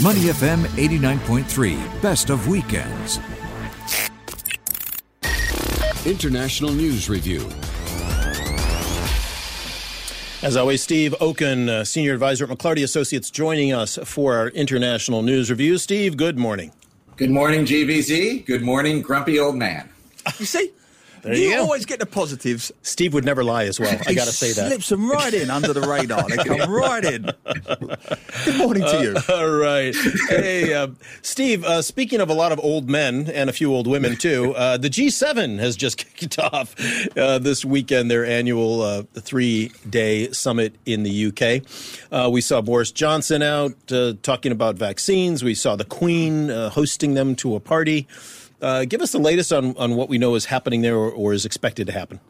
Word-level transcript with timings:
Money 0.00 0.20
FM 0.20 0.62
89.3, 0.76 2.00
best 2.00 2.30
of 2.30 2.46
weekends. 2.46 3.18
International 6.06 6.70
News 6.70 7.10
Review. 7.10 7.40
As 10.40 10.56
always, 10.56 10.84
Steve 10.84 11.16
Okun, 11.20 11.68
uh, 11.68 11.84
Senior 11.84 12.14
Advisor 12.14 12.44
at 12.44 12.50
McLarty 12.56 12.84
Associates, 12.84 13.28
joining 13.28 13.72
us 13.72 13.98
for 14.04 14.36
our 14.36 14.50
International 14.50 15.22
News 15.22 15.50
Review. 15.50 15.78
Steve, 15.78 16.16
good 16.16 16.38
morning. 16.38 16.70
Good 17.16 17.30
morning, 17.30 17.64
GVZ. 17.64 18.46
Good 18.46 18.62
morning, 18.62 19.02
grumpy 19.02 19.40
old 19.40 19.56
man. 19.56 19.88
You 20.38 20.46
see? 20.46 20.70
There 21.22 21.34
you 21.34 21.50
go. 21.50 21.62
always 21.62 21.84
get 21.86 21.98
the 22.00 22.06
positives. 22.06 22.72
Steve 22.82 23.14
would 23.14 23.24
never 23.24 23.42
lie 23.44 23.64
as 23.64 23.78
well. 23.80 23.98
I 24.06 24.14
got 24.14 24.26
to 24.26 24.32
say 24.32 24.52
that. 24.52 24.68
Slips 24.68 24.88
them 24.88 25.10
right 25.10 25.32
in 25.32 25.50
under 25.50 25.72
the 25.72 25.80
radar. 25.82 26.28
They 26.28 26.36
come 26.36 26.70
right 26.72 27.04
in. 27.04 27.30
Good 28.44 28.56
morning 28.58 28.82
to 28.84 29.02
you. 29.02 29.16
All 29.34 29.50
right. 29.50 29.94
Hey, 30.28 30.72
uh, 30.74 30.88
Steve, 31.22 31.64
uh, 31.64 31.82
speaking 31.82 32.20
of 32.20 32.30
a 32.30 32.34
lot 32.34 32.52
of 32.52 32.60
old 32.60 32.88
men 32.88 33.30
and 33.30 33.50
a 33.50 33.52
few 33.52 33.72
old 33.74 33.86
women, 33.86 34.16
too, 34.16 34.54
uh, 34.54 34.76
the 34.76 34.88
G7 34.90 35.58
has 35.58 35.76
just 35.76 35.98
kicked 36.16 36.38
off 36.38 36.74
uh, 37.16 37.38
this 37.38 37.64
weekend 37.64 38.10
their 38.10 38.24
annual 38.24 38.82
uh, 38.82 39.02
three 39.14 39.72
day 39.88 40.30
summit 40.32 40.74
in 40.86 41.02
the 41.02 41.26
UK. 41.26 41.62
Uh, 42.10 42.30
we 42.30 42.40
saw 42.40 42.60
Boris 42.60 42.92
Johnson 42.92 43.42
out 43.42 43.74
talking 44.22 44.52
about 44.52 44.76
vaccines. 44.76 45.42
We 45.42 45.54
saw 45.54 45.76
the 45.76 45.84
Queen 45.84 46.48
hosting 46.48 47.14
them 47.14 47.34
to 47.36 47.54
a 47.54 47.60
party. 47.60 48.06
Uh, 48.60 48.84
give 48.84 49.00
us 49.00 49.12
the 49.12 49.18
latest 49.18 49.52
on, 49.52 49.76
on 49.76 49.94
what 49.94 50.08
we 50.08 50.18
know 50.18 50.34
is 50.34 50.44
happening 50.44 50.82
there 50.82 50.96
or, 50.96 51.10
or 51.10 51.32
is 51.32 51.44
expected 51.44 51.86
to 51.86 51.92
happen. 51.92 52.20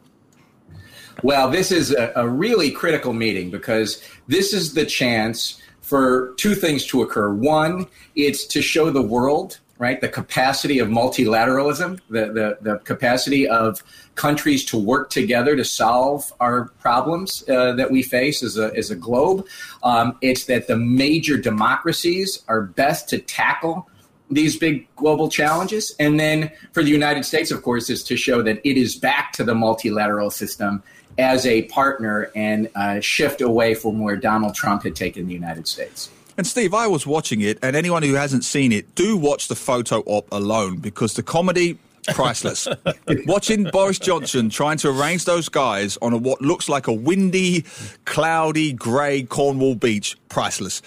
Well, 1.23 1.49
this 1.49 1.71
is 1.71 1.91
a, 1.91 2.13
a, 2.15 2.27
really 2.27 2.71
critical 2.71 3.13
meeting 3.13 3.49
because 3.49 4.01
this 4.27 4.53
is 4.53 4.73
the 4.73 4.85
chance 4.85 5.61
for 5.81 6.33
two 6.37 6.55
things 6.55 6.85
to 6.87 7.01
occur. 7.01 7.33
One, 7.33 7.87
it's 8.15 8.45
to 8.47 8.61
show 8.61 8.89
the 8.89 9.01
world, 9.01 9.59
right, 9.79 9.99
the 9.99 10.07
capacity 10.07 10.79
of 10.79 10.87
multilateralism, 10.87 11.99
the, 12.09 12.27
the, 12.31 12.57
the 12.61 12.77
capacity 12.79 13.47
of 13.47 13.83
countries 14.15 14.63
to 14.65 14.77
work 14.77 15.09
together 15.09 15.57
to 15.57 15.65
solve 15.65 16.31
our 16.39 16.65
problems 16.79 17.43
uh, 17.49 17.73
that 17.73 17.91
we 17.91 18.01
face 18.01 18.41
as 18.41 18.57
a, 18.57 18.73
as 18.75 18.91
a 18.91 18.95
globe. 18.95 19.45
Um, 19.83 20.17
it's 20.21 20.45
that 20.45 20.67
the 20.67 20.77
major 20.77 21.37
democracies 21.37 22.43
are 22.47 22.61
best 22.61 23.09
to 23.09 23.17
tackle 23.17 23.88
these 24.29 24.57
big 24.57 24.87
global 24.95 25.29
challenges. 25.29 25.95
And 25.99 26.19
then 26.19 26.51
for 26.71 26.83
the 26.83 26.89
United 26.89 27.25
States, 27.25 27.51
of 27.51 27.61
course, 27.63 27.89
is 27.89 28.03
to 28.03 28.17
show 28.17 28.41
that 28.43 28.59
it 28.63 28.77
is 28.77 28.95
back 28.95 29.33
to 29.33 29.43
the 29.43 29.55
multilateral 29.55 30.29
system 30.29 30.83
as 31.17 31.45
a 31.45 31.63
partner 31.63 32.31
and 32.35 32.69
uh, 32.75 32.99
shift 32.99 33.41
away 33.41 33.73
from 33.73 33.99
where 33.99 34.15
Donald 34.15 34.55
Trump 34.55 34.83
had 34.83 34.95
taken 34.95 35.27
the 35.27 35.33
United 35.33 35.67
States. 35.67 36.09
And 36.37 36.47
Steve, 36.47 36.73
I 36.73 36.87
was 36.87 37.05
watching 37.05 37.41
it, 37.41 37.59
and 37.61 37.75
anyone 37.75 38.01
who 38.01 38.13
hasn't 38.13 38.45
seen 38.45 38.71
it, 38.71 38.95
do 38.95 39.17
watch 39.17 39.49
the 39.49 39.55
photo 39.55 39.99
op 40.05 40.25
alone 40.31 40.77
because 40.77 41.15
the 41.15 41.23
comedy 41.23 41.77
priceless. 42.13 42.67
Watching 43.25 43.65
Boris 43.65 43.99
Johnson 43.99 44.49
trying 44.49 44.77
to 44.79 44.89
arrange 44.89 45.25
those 45.25 45.49
guys 45.49 45.97
on 45.97 46.13
a, 46.13 46.17
what 46.17 46.41
looks 46.41 46.69
like 46.69 46.87
a 46.87 46.93
windy, 46.93 47.65
cloudy, 48.05 48.73
grey 48.73 49.23
Cornwall 49.23 49.75
beach, 49.75 50.17
priceless. 50.29 50.81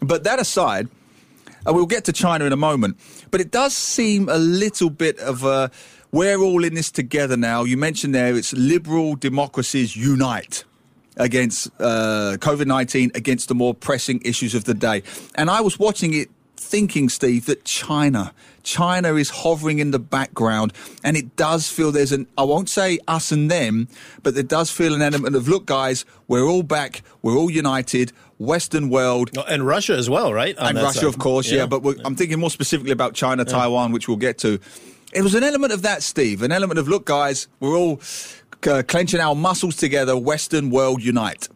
But 0.00 0.24
that 0.24 0.38
aside, 0.38 0.88
and 1.66 1.74
we'll 1.74 1.86
get 1.86 2.04
to 2.04 2.12
China 2.12 2.44
in 2.44 2.52
a 2.52 2.56
moment. 2.56 2.96
But 3.30 3.40
it 3.40 3.50
does 3.50 3.76
seem 3.76 4.28
a 4.28 4.38
little 4.38 4.90
bit 4.90 5.18
of 5.18 5.44
a 5.44 5.70
we're 6.12 6.38
all 6.38 6.64
in 6.64 6.74
this 6.74 6.90
together 6.90 7.36
now. 7.36 7.64
You 7.64 7.76
mentioned 7.76 8.14
there 8.14 8.34
it's 8.36 8.52
liberal 8.54 9.16
democracies 9.16 9.96
unite 9.96 10.64
against 11.16 11.68
uh, 11.80 12.36
COVID 12.38 12.66
19, 12.66 13.10
against 13.14 13.48
the 13.48 13.54
more 13.54 13.74
pressing 13.74 14.20
issues 14.24 14.54
of 14.54 14.64
the 14.64 14.74
day. 14.74 15.02
And 15.34 15.50
I 15.50 15.60
was 15.60 15.78
watching 15.78 16.14
it 16.14 16.30
thinking, 16.56 17.08
Steve, 17.08 17.46
that 17.46 17.64
China, 17.64 18.32
China 18.62 19.14
is 19.14 19.30
hovering 19.30 19.78
in 19.78 19.92
the 19.92 19.98
background, 19.98 20.72
and 21.04 21.16
it 21.16 21.36
does 21.36 21.68
feel 21.68 21.92
there's 21.92 22.12
an, 22.12 22.26
I 22.36 22.42
won't 22.42 22.68
say 22.68 22.98
us 23.06 23.30
and 23.30 23.50
them, 23.50 23.88
but 24.22 24.34
there 24.34 24.42
does 24.42 24.70
feel 24.70 24.94
an 24.94 25.02
element 25.02 25.36
of, 25.36 25.48
look, 25.48 25.66
guys, 25.66 26.04
we're 26.26 26.44
all 26.44 26.62
back, 26.62 27.02
we're 27.22 27.36
all 27.36 27.50
united, 27.50 28.12
Western 28.38 28.88
world. 28.90 29.30
Oh, 29.36 29.42
and 29.42 29.66
Russia 29.66 29.94
as 29.94 30.10
well, 30.10 30.32
right? 30.32 30.56
On 30.58 30.68
and 30.68 30.78
Russia, 30.78 31.00
side. 31.00 31.08
of 31.08 31.18
course, 31.18 31.50
yeah, 31.50 31.60
yeah 31.60 31.66
but 31.66 31.82
I'm 32.04 32.16
thinking 32.16 32.38
more 32.38 32.50
specifically 32.50 32.92
about 32.92 33.14
China, 33.14 33.44
yeah. 33.46 33.52
Taiwan, 33.52 33.92
which 33.92 34.08
we'll 34.08 34.16
get 34.16 34.38
to. 34.38 34.58
It 35.12 35.22
was 35.22 35.34
an 35.34 35.44
element 35.44 35.72
of 35.72 35.82
that, 35.82 36.02
Steve, 36.02 36.42
an 36.42 36.52
element 36.52 36.78
of, 36.78 36.88
look, 36.88 37.06
guys, 37.06 37.48
we're 37.60 37.76
all 37.76 38.00
uh, 38.68 38.82
clenching 38.86 39.20
our 39.20 39.34
muscles 39.34 39.76
together, 39.76 40.16
Western 40.16 40.70
world 40.70 41.02
unite. 41.02 41.48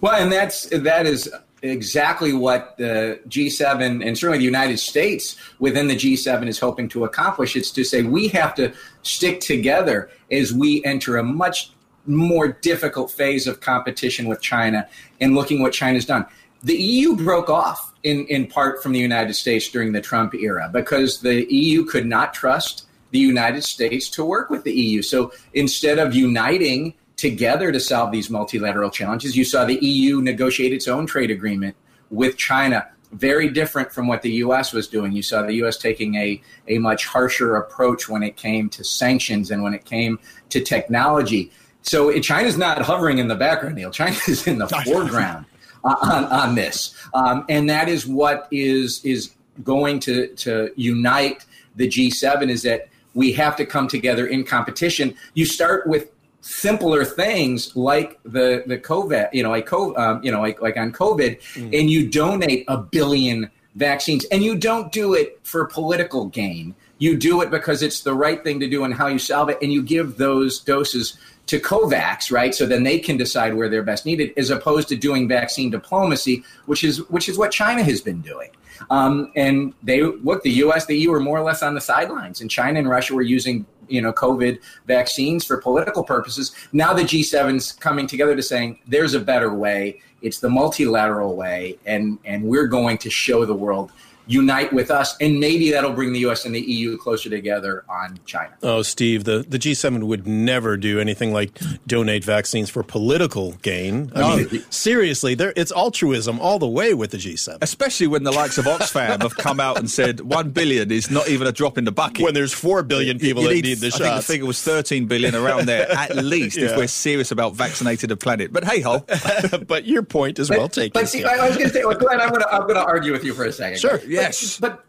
Well, 0.00 0.14
and 0.14 0.30
that's 0.30 0.66
that 0.66 1.06
is 1.06 1.32
exactly 1.62 2.32
what 2.32 2.76
the 2.78 3.18
G7 3.28 4.06
and 4.06 4.16
certainly 4.16 4.38
the 4.38 4.44
United 4.44 4.78
States 4.78 5.36
within 5.58 5.88
the 5.88 5.96
G7 5.96 6.46
is 6.46 6.58
hoping 6.58 6.88
to 6.90 7.04
accomplish. 7.04 7.56
It's 7.56 7.72
to 7.72 7.84
say 7.84 8.02
we 8.02 8.28
have 8.28 8.54
to 8.56 8.72
stick 9.02 9.40
together 9.40 10.10
as 10.30 10.52
we 10.52 10.84
enter 10.84 11.16
a 11.16 11.24
much 11.24 11.72
more 12.08 12.48
difficult 12.48 13.10
phase 13.10 13.46
of 13.46 13.60
competition 13.60 14.26
with 14.26 14.40
China 14.40 14.88
and 15.20 15.34
looking 15.34 15.62
what 15.62 15.72
China's 15.72 16.04
done. 16.04 16.26
The 16.62 16.76
EU 16.76 17.16
broke 17.16 17.48
off 17.50 17.94
in, 18.02 18.26
in 18.26 18.46
part 18.46 18.82
from 18.82 18.92
the 18.92 18.98
United 18.98 19.34
States 19.34 19.68
during 19.68 19.92
the 19.92 20.00
Trump 20.00 20.34
era 20.34 20.68
because 20.72 21.20
the 21.20 21.46
EU 21.52 21.84
could 21.84 22.06
not 22.06 22.34
trust 22.34 22.86
the 23.10 23.18
United 23.18 23.62
States 23.62 24.10
to 24.10 24.24
work 24.24 24.50
with 24.50 24.64
the 24.64 24.72
EU. 24.72 25.02
So 25.02 25.32
instead 25.54 25.98
of 25.98 26.14
uniting 26.14 26.94
together 27.18 27.72
to 27.72 27.80
solve 27.80 28.12
these 28.12 28.30
multilateral 28.30 28.90
challenges. 28.90 29.36
You 29.36 29.44
saw 29.44 29.66
the 29.66 29.74
EU 29.84 30.22
negotiate 30.22 30.72
its 30.72 30.88
own 30.88 31.04
trade 31.04 31.30
agreement 31.30 31.76
with 32.10 32.38
China, 32.38 32.86
very 33.12 33.50
different 33.50 33.92
from 33.92 34.06
what 34.06 34.22
the 34.22 34.30
US 34.44 34.72
was 34.72 34.86
doing. 34.86 35.12
You 35.12 35.22
saw 35.22 35.42
the 35.42 35.54
US 35.64 35.76
taking 35.76 36.14
a, 36.14 36.40
a 36.68 36.78
much 36.78 37.06
harsher 37.06 37.56
approach 37.56 38.08
when 38.08 38.22
it 38.22 38.36
came 38.36 38.68
to 38.70 38.84
sanctions 38.84 39.50
and 39.50 39.62
when 39.62 39.74
it 39.74 39.84
came 39.84 40.20
to 40.50 40.60
technology. 40.60 41.50
So 41.82 42.08
it, 42.08 42.22
China's 42.22 42.58
not 42.58 42.82
hovering 42.82 43.18
in 43.18 43.28
the 43.28 43.34
background, 43.34 43.76
Neil. 43.76 43.90
China 43.90 44.16
is 44.28 44.46
in 44.46 44.58
the 44.58 44.68
foreground 44.84 45.46
on, 45.84 46.24
on 46.24 46.54
this. 46.54 46.94
Um, 47.14 47.44
and 47.48 47.68
that 47.70 47.88
is 47.88 48.06
what 48.06 48.48
is, 48.50 49.04
is 49.04 49.32
going 49.64 50.00
to, 50.00 50.28
to 50.36 50.70
unite 50.76 51.44
the 51.76 51.88
G7 51.88 52.50
is 52.50 52.62
that 52.62 52.88
we 53.14 53.32
have 53.32 53.56
to 53.56 53.64
come 53.64 53.88
together 53.88 54.26
in 54.26 54.44
competition. 54.44 55.14
You 55.34 55.46
start 55.46 55.86
with 55.86 56.10
simpler 56.40 57.04
things 57.04 57.74
like 57.76 58.18
the 58.22 58.62
the 58.66 58.78
COVID, 58.78 59.30
you 59.32 59.42
know, 59.42 59.50
like 59.50 59.66
COVID, 59.66 59.98
um, 59.98 60.22
you 60.22 60.30
know, 60.30 60.40
like 60.40 60.60
like 60.60 60.76
on 60.76 60.92
COVID, 60.92 61.40
mm. 61.40 61.78
and 61.78 61.90
you 61.90 62.08
donate 62.08 62.64
a 62.68 62.76
billion 62.76 63.50
vaccines, 63.74 64.24
and 64.26 64.42
you 64.42 64.56
don't 64.56 64.92
do 64.92 65.14
it 65.14 65.40
for 65.42 65.66
political 65.66 66.26
gain. 66.26 66.74
You 66.98 67.16
do 67.16 67.42
it 67.42 67.50
because 67.50 67.82
it's 67.82 68.00
the 68.00 68.14
right 68.14 68.42
thing 68.42 68.60
to 68.60 68.68
do 68.68 68.84
and 68.84 68.92
how 68.92 69.06
you 69.06 69.18
solve 69.18 69.48
it, 69.48 69.58
and 69.62 69.72
you 69.72 69.82
give 69.82 70.16
those 70.16 70.60
doses 70.60 71.16
to 71.48 71.58
COVAX, 71.58 72.30
right? 72.30 72.54
So 72.54 72.66
then 72.66 72.82
they 72.84 72.98
can 72.98 73.16
decide 73.16 73.54
where 73.54 73.68
they're 73.68 73.82
best 73.82 74.06
needed, 74.06 74.32
as 74.36 74.50
opposed 74.50 74.88
to 74.88 74.96
doing 74.96 75.26
vaccine 75.26 75.70
diplomacy, 75.70 76.44
which 76.66 76.84
is 76.84 76.98
which 77.10 77.28
is 77.28 77.36
what 77.36 77.50
China 77.50 77.82
has 77.82 78.00
been 78.00 78.20
doing. 78.20 78.50
Um, 78.90 79.32
and 79.34 79.74
they 79.82 80.02
look, 80.02 80.42
the 80.42 80.50
U.S., 80.50 80.86
the 80.86 80.96
EU 80.96 81.10
were 81.10 81.20
more 81.20 81.38
or 81.38 81.42
less 81.42 81.62
on 81.62 81.74
the 81.74 81.80
sidelines, 81.80 82.40
and 82.40 82.50
China 82.50 82.78
and 82.78 82.88
Russia 82.88 83.14
were 83.14 83.22
using 83.22 83.66
you 83.88 84.02
know 84.02 84.12
COVID 84.12 84.60
vaccines 84.86 85.44
for 85.44 85.56
political 85.56 86.04
purposes. 86.04 86.54
Now 86.72 86.92
the 86.92 87.02
G7's 87.02 87.72
coming 87.72 88.06
together 88.06 88.36
to 88.36 88.42
saying 88.42 88.78
there's 88.86 89.14
a 89.14 89.20
better 89.20 89.52
way. 89.52 90.00
It's 90.20 90.40
the 90.40 90.50
multilateral 90.50 91.34
way, 91.34 91.78
and 91.86 92.18
and 92.24 92.44
we're 92.44 92.66
going 92.66 92.98
to 92.98 93.10
show 93.10 93.44
the 93.44 93.54
world 93.54 93.90
unite 94.28 94.72
with 94.72 94.90
us, 94.90 95.16
and 95.20 95.40
maybe 95.40 95.70
that'll 95.70 95.92
bring 95.92 96.12
the 96.12 96.20
U.S. 96.20 96.44
and 96.44 96.54
the 96.54 96.60
EU 96.60 96.96
closer 96.98 97.30
together 97.30 97.84
on 97.88 98.20
China. 98.26 98.52
Oh, 98.62 98.82
Steve, 98.82 99.24
the, 99.24 99.44
the 99.48 99.58
G7 99.58 100.04
would 100.04 100.26
never 100.26 100.76
do 100.76 101.00
anything 101.00 101.32
like 101.32 101.58
donate 101.86 102.24
vaccines 102.24 102.70
for 102.70 102.82
political 102.82 103.52
gain. 103.62 104.12
I 104.14 104.20
no. 104.20 104.36
mean, 104.36 104.64
seriously, 104.70 105.34
it's 105.38 105.72
altruism 105.72 106.38
all 106.40 106.58
the 106.58 106.68
way 106.68 106.94
with 106.94 107.10
the 107.10 107.16
G7. 107.16 107.58
Especially 107.62 108.06
when 108.06 108.22
the 108.22 108.32
likes 108.32 108.58
of 108.58 108.66
Oxfam 108.66 109.22
have 109.22 109.36
come 109.36 109.60
out 109.60 109.78
and 109.78 109.90
said 109.90 110.20
one 110.20 110.50
billion 110.50 110.92
is 110.92 111.10
not 111.10 111.28
even 111.28 111.46
a 111.46 111.52
drop 111.52 111.78
in 111.78 111.84
the 111.84 111.92
bucket. 111.92 112.22
When 112.22 112.34
there's 112.34 112.52
four 112.52 112.82
billion 112.82 113.18
people 113.18 113.42
you 113.42 113.48
that 113.48 113.54
need, 113.54 113.64
need 113.64 113.78
the 113.78 113.90
shot. 113.90 114.02
I 114.02 114.04
think 114.04 114.16
the 114.16 114.32
figure 114.32 114.46
was 114.46 114.62
13 114.62 115.06
billion 115.06 115.34
around 115.34 115.66
there, 115.66 115.90
at 115.90 116.14
least, 116.24 116.56
yeah. 116.58 116.66
if 116.66 116.76
we're 116.76 116.86
serious 116.86 117.30
about 117.30 117.54
vaccinating 117.54 118.08
the 118.08 118.16
planet. 118.16 118.52
But 118.52 118.64
hey 118.64 118.80
ho. 118.80 119.04
but 119.66 119.86
your 119.86 120.02
point 120.02 120.38
is 120.38 120.48
but, 120.48 120.58
well 120.58 120.68
taken. 120.68 120.92
But 120.92 121.08
see, 121.08 121.24
I 121.24 121.46
was 121.48 121.56
going 121.56 121.68
to 121.68 121.74
say, 121.74 121.84
well, 121.84 121.96
Glenn, 121.96 122.20
I'm 122.20 122.28
going 122.28 122.42
to 122.42 122.52
I'm 122.52 122.62
going 122.62 122.74
to 122.74 122.84
argue 122.84 123.12
with 123.12 123.24
you 123.24 123.34
for 123.34 123.44
a 123.44 123.52
second. 123.52 123.78
Sure. 123.78 124.00
Yes. 124.20 124.58
But, 124.58 124.84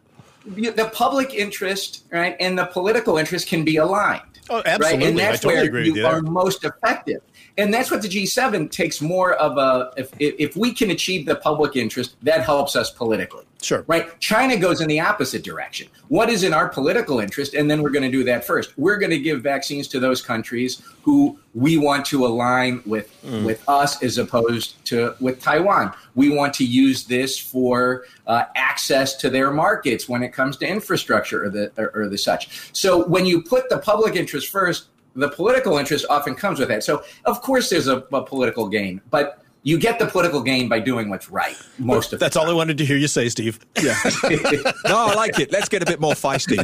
but 0.46 0.76
the 0.76 0.90
public 0.94 1.34
interest, 1.34 2.06
right, 2.12 2.36
and 2.40 2.58
the 2.58 2.66
political 2.66 3.18
interest 3.18 3.48
can 3.48 3.64
be 3.64 3.78
aligned. 3.78 4.22
Oh, 4.50 4.64
absolutely. 4.66 4.98
Right? 4.98 5.10
And 5.10 5.20
that's 5.20 5.42
totally 5.42 5.70
where 5.70 5.84
you, 5.84 5.96
you 5.96 6.06
are 6.06 6.22
most 6.22 6.64
effective. 6.64 7.22
And 7.58 7.74
that's 7.74 7.92
what 7.92 8.02
the 8.02 8.08
G7 8.08 8.72
takes 8.72 9.02
more 9.02 9.34
of 9.34 9.58
a. 9.58 9.92
If, 9.98 10.12
if 10.20 10.56
we 10.56 10.74
can 10.74 10.92
achieve 10.92 11.26
the 11.26 11.36
public 11.36 11.76
interest, 11.76 12.16
that 12.24 12.42
helps 12.42 12.76
us 12.76 12.90
politically. 12.90 13.44
Sure. 13.62 13.84
Right? 13.88 14.18
China 14.22 14.56
goes 14.56 14.80
in 14.80 14.88
the 14.88 15.02
opposite 15.02 15.44
direction. 15.44 15.90
What 16.08 16.30
is 16.30 16.44
in 16.44 16.54
our 16.54 16.70
political 16.70 17.20
interest? 17.20 17.54
And 17.54 17.70
then 17.70 17.82
we're 17.82 17.90
going 17.90 18.10
to 18.10 18.12
do 18.12 18.24
that 18.24 18.46
first. 18.46 18.78
We're 18.78 18.98
going 18.98 19.10
to 19.10 19.20
give 19.20 19.42
vaccines 19.42 19.88
to 19.90 20.00
those 20.00 20.22
countries 20.22 20.82
who 21.04 21.38
we 21.54 21.76
want 21.76 22.06
to 22.06 22.26
align 22.26 22.82
with 22.86 23.14
mm. 23.22 23.44
with 23.44 23.68
us 23.68 24.02
as 24.02 24.18
opposed 24.18 24.84
to 24.86 25.14
with 25.20 25.42
Taiwan. 25.42 25.94
We 26.16 26.30
want 26.30 26.54
to 26.56 26.66
use 26.66 27.04
this 27.04 27.38
for 27.38 28.06
uh, 28.28 28.46
access 28.56 29.16
to 29.18 29.30
their 29.30 29.52
markets 29.52 30.08
when 30.08 30.24
it 30.24 30.30
comes 30.30 30.56
to 30.58 30.68
infrastructure 30.68 31.44
or 31.44 31.50
the 31.50 31.72
or, 31.78 31.92
or 31.94 32.08
the 32.08 32.18
such. 32.18 32.72
So 32.72 33.06
when 33.08 33.26
you 33.26 33.42
put 33.42 33.70
the 33.70 33.80
public 33.80 34.16
interest 34.16 34.48
first, 34.48 34.88
the 35.16 35.30
political 35.30 35.78
interest 35.78 36.06
often 36.10 36.34
comes 36.34 36.60
with 36.60 36.70
that. 36.70 36.84
So, 36.84 37.04
of 37.26 37.42
course, 37.42 37.70
there's 37.70 37.88
a, 37.88 37.98
a 38.14 38.24
political 38.24 38.70
gain, 38.70 39.02
but 39.10 39.44
you 39.64 39.78
get 39.78 40.00
the 40.00 40.06
political 40.06 40.42
gain 40.42 40.70
by 40.70 40.80
doing 40.80 41.10
what's 41.10 41.30
right 41.30 41.56
most 41.78 42.14
of 42.14 42.20
that's 42.20 42.36
all 42.36 42.50
i 42.50 42.54
wanted 42.54 42.78
to 42.78 42.86
hear 42.86 42.98
you 42.98 43.08
say 43.08 43.28
steve. 43.30 43.60
Yeah. 43.82 43.96
No 44.86 44.98
i 44.98 45.14
like 45.14 45.40
it. 45.40 45.52
Let's 45.52 45.70
get 45.70 45.84
a 45.84 45.86
bit 45.86 46.00
more 46.00 46.14
feisty. 46.14 46.58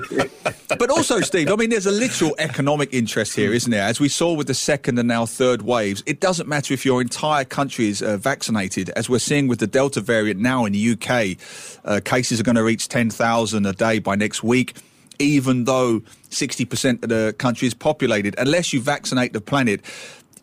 But 0.67 0.89
also 0.89 1.21
steve 1.21 1.51
i 1.51 1.55
mean 1.55 1.69
there's 1.69 1.85
a 1.85 1.91
literal 1.91 2.35
economic 2.39 2.89
interest 2.93 3.35
here 3.35 3.53
isn't 3.53 3.71
there? 3.71 3.83
As 3.83 3.99
we 3.99 4.09
saw 4.09 4.33
with 4.33 4.47
the 4.47 4.53
second 4.53 4.97
and 4.99 5.07
now 5.07 5.25
third 5.25 5.61
waves 5.61 6.03
it 6.05 6.19
doesn't 6.19 6.47
matter 6.47 6.73
if 6.73 6.85
your 6.85 7.01
entire 7.01 7.45
country 7.45 7.89
is 7.89 8.01
uh, 8.01 8.17
vaccinated. 8.17 8.89
As 8.91 9.09
we're 9.09 9.19
seeing 9.19 9.47
with 9.47 9.59
the 9.59 9.67
delta 9.67 10.01
variant 10.01 10.39
now 10.39 10.65
in 10.65 10.73
the 10.73 10.93
uk 10.93 11.37
uh, 11.85 11.99
cases 12.03 12.39
are 12.39 12.43
going 12.43 12.55
to 12.55 12.63
reach 12.63 12.87
10000 12.87 13.65
a 13.65 13.73
day 13.73 13.99
by 13.99 14.15
next 14.15 14.43
week 14.43 14.75
even 15.19 15.63
though 15.63 16.01
60% 16.29 17.03
of 17.03 17.09
the 17.09 17.33
country 17.37 17.67
is 17.67 17.73
populated. 17.73 18.35
Unless 18.37 18.73
you 18.73 18.81
vaccinate 18.81 19.33
the 19.33 19.41
planet, 19.41 19.81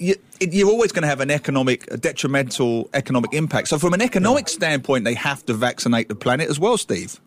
you, 0.02 0.66
are 0.66 0.70
always 0.70 0.92
going 0.92 1.02
to 1.02 1.08
have 1.08 1.20
an 1.20 1.30
economic, 1.30 1.86
detrimental 2.00 2.90
economic 2.94 3.32
impact. 3.32 3.68
So, 3.68 3.78
from 3.78 3.94
an 3.94 4.02
economic 4.02 4.48
standpoint, 4.48 5.04
they 5.04 5.14
have 5.14 5.44
to 5.46 5.54
vaccinate 5.54 6.08
the 6.08 6.14
planet 6.14 6.50
as 6.50 6.58
well, 6.58 6.76
Steve. 6.76 7.20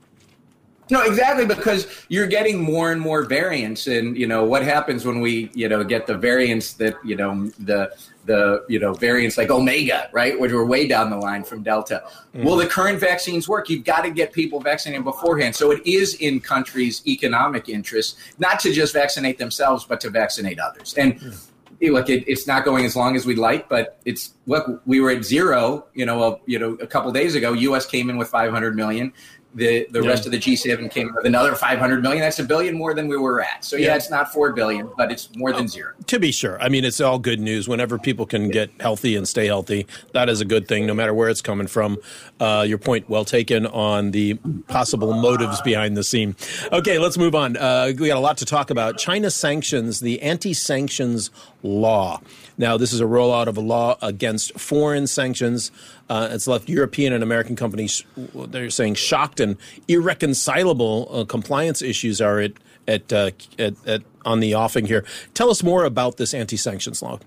No, 0.91 1.01
exactly, 1.01 1.47
because 1.47 1.87
you're 2.09 2.27
getting 2.27 2.61
more 2.61 2.91
and 2.91 3.01
more 3.01 3.23
variants, 3.23 3.87
and 3.87 4.15
you 4.15 4.27
know 4.27 4.43
what 4.43 4.61
happens 4.61 5.03
when 5.03 5.19
we, 5.19 5.49
you 5.55 5.67
know, 5.67 5.83
get 5.83 6.05
the 6.05 6.15
variants 6.15 6.73
that 6.73 6.95
you 7.03 7.15
know 7.15 7.47
the 7.59 7.91
the 8.25 8.63
you 8.69 8.77
know 8.77 8.93
variants 8.93 9.35
like 9.35 9.49
Omega, 9.49 10.09
right, 10.11 10.39
which 10.39 10.51
were 10.51 10.65
way 10.65 10.87
down 10.87 11.09
the 11.09 11.17
line 11.17 11.43
from 11.43 11.63
Delta. 11.63 12.03
Mm-hmm. 12.05 12.45
Will 12.45 12.57
the 12.57 12.67
current 12.67 12.99
vaccines 12.99 13.49
work? 13.49 13.67
You've 13.67 13.83
got 13.83 14.03
to 14.03 14.11
get 14.11 14.31
people 14.31 14.59
vaccinated 14.59 15.03
beforehand. 15.03 15.55
So 15.55 15.71
it 15.71 15.85
is 15.87 16.15
in 16.15 16.39
countries' 16.39 17.01
economic 17.07 17.67
interest 17.67 18.17
not 18.37 18.59
to 18.59 18.71
just 18.71 18.93
vaccinate 18.93 19.39
themselves, 19.39 19.85
but 19.85 19.99
to 20.01 20.11
vaccinate 20.11 20.59
others. 20.59 20.93
And 20.95 21.19
mm-hmm. 21.19 21.35
Look, 21.81 22.09
it, 22.09 22.23
it's 22.27 22.47
not 22.47 22.65
going 22.65 22.85
as 22.85 22.95
long 22.95 23.15
as 23.15 23.25
we'd 23.25 23.37
like, 23.37 23.69
but 23.69 23.99
it's 24.05 24.33
look. 24.45 24.81
We 24.85 25.01
were 25.01 25.11
at 25.11 25.23
zero, 25.23 25.85
you 25.93 26.05
know, 26.05 26.23
a, 26.23 26.39
you 26.45 26.59
know, 26.59 26.73
a 26.73 26.87
couple 26.87 27.11
days 27.11 27.35
ago. 27.35 27.53
U.S. 27.53 27.85
came 27.85 28.09
in 28.09 28.17
with 28.17 28.29
500 28.29 28.75
million 28.75 29.13
the 29.55 29.87
the 29.89 30.01
yeah. 30.01 30.09
rest 30.09 30.25
of 30.25 30.31
the 30.31 30.37
G7 30.37 30.91
came 30.91 31.13
with 31.15 31.25
another 31.25 31.55
500 31.55 32.01
million. 32.03 32.21
That's 32.21 32.39
a 32.39 32.43
billion 32.43 32.77
more 32.77 32.93
than 32.93 33.07
we 33.07 33.17
were 33.17 33.41
at. 33.41 33.63
So 33.63 33.77
yeah, 33.77 33.87
yeah 33.87 33.95
it's 33.95 34.09
not 34.09 34.31
4 34.31 34.51
billion, 34.51 34.89
but 34.97 35.11
it's 35.11 35.33
more 35.35 35.53
than 35.53 35.67
zero. 35.67 35.93
To 36.07 36.19
be 36.19 36.31
sure. 36.31 36.61
I 36.61 36.69
mean, 36.69 36.83
it's 36.83 36.99
all 36.99 37.17
good 37.17 37.39
news. 37.39 37.67
Whenever 37.67 37.97
people 37.97 38.25
can 38.25 38.49
get 38.49 38.69
healthy 38.79 39.15
and 39.15 39.27
stay 39.27 39.47
healthy, 39.47 39.87
that 40.11 40.29
is 40.29 40.41
a 40.41 40.45
good 40.45 40.67
thing, 40.67 40.85
no 40.85 40.93
matter 40.93 41.13
where 41.13 41.29
it's 41.29 41.41
coming 41.41 41.67
from. 41.67 41.97
Uh, 42.39 42.65
your 42.67 42.77
point 42.77 43.09
well 43.09 43.23
taken 43.23 43.65
on 43.65 44.11
the 44.11 44.33
possible 44.67 45.13
motives 45.13 45.61
behind 45.61 45.95
the 45.95 46.03
scene. 46.03 46.35
Okay, 46.73 46.99
let's 46.99 47.17
move 47.17 47.33
on. 47.33 47.55
Uh, 47.55 47.93
we 47.97 48.07
got 48.07 48.17
a 48.17 48.19
lot 48.19 48.37
to 48.37 48.45
talk 48.45 48.69
about. 48.69 48.97
China 48.97 49.31
sanctions, 49.31 50.01
the 50.01 50.21
anti-sanctions 50.21 51.31
law. 51.65 52.21
Now, 52.57 52.77
this 52.77 52.93
is 52.93 53.01
a 53.01 53.05
rollout 53.05 53.47
of 53.47 53.57
a 53.57 53.61
law 53.61 53.97
against 54.01 54.57
foreign 54.59 55.07
sanctions. 55.07 55.71
Uh, 56.09 56.29
it's 56.31 56.47
left 56.47 56.69
European 56.69 57.11
and 57.13 57.23
American 57.23 57.55
companies, 57.55 58.03
they're 58.33 58.69
saying, 58.69 58.95
shocked 58.95 59.39
and 59.39 59.57
irreconcilable 59.87 61.07
uh, 61.11 61.25
compliance 61.25 61.81
issues 61.81 62.21
are 62.21 62.39
at, 62.39 62.53
at, 62.87 63.11
uh, 63.11 63.31
at, 63.59 63.73
at, 63.85 64.03
on 64.23 64.39
the 64.39 64.55
offing 64.55 64.85
here. 64.85 65.03
Tell 65.33 65.49
us 65.49 65.63
more 65.63 65.83
about 65.83 66.17
this 66.17 66.33
anti 66.33 66.57
sanctions 66.57 67.01
law. 67.01 67.19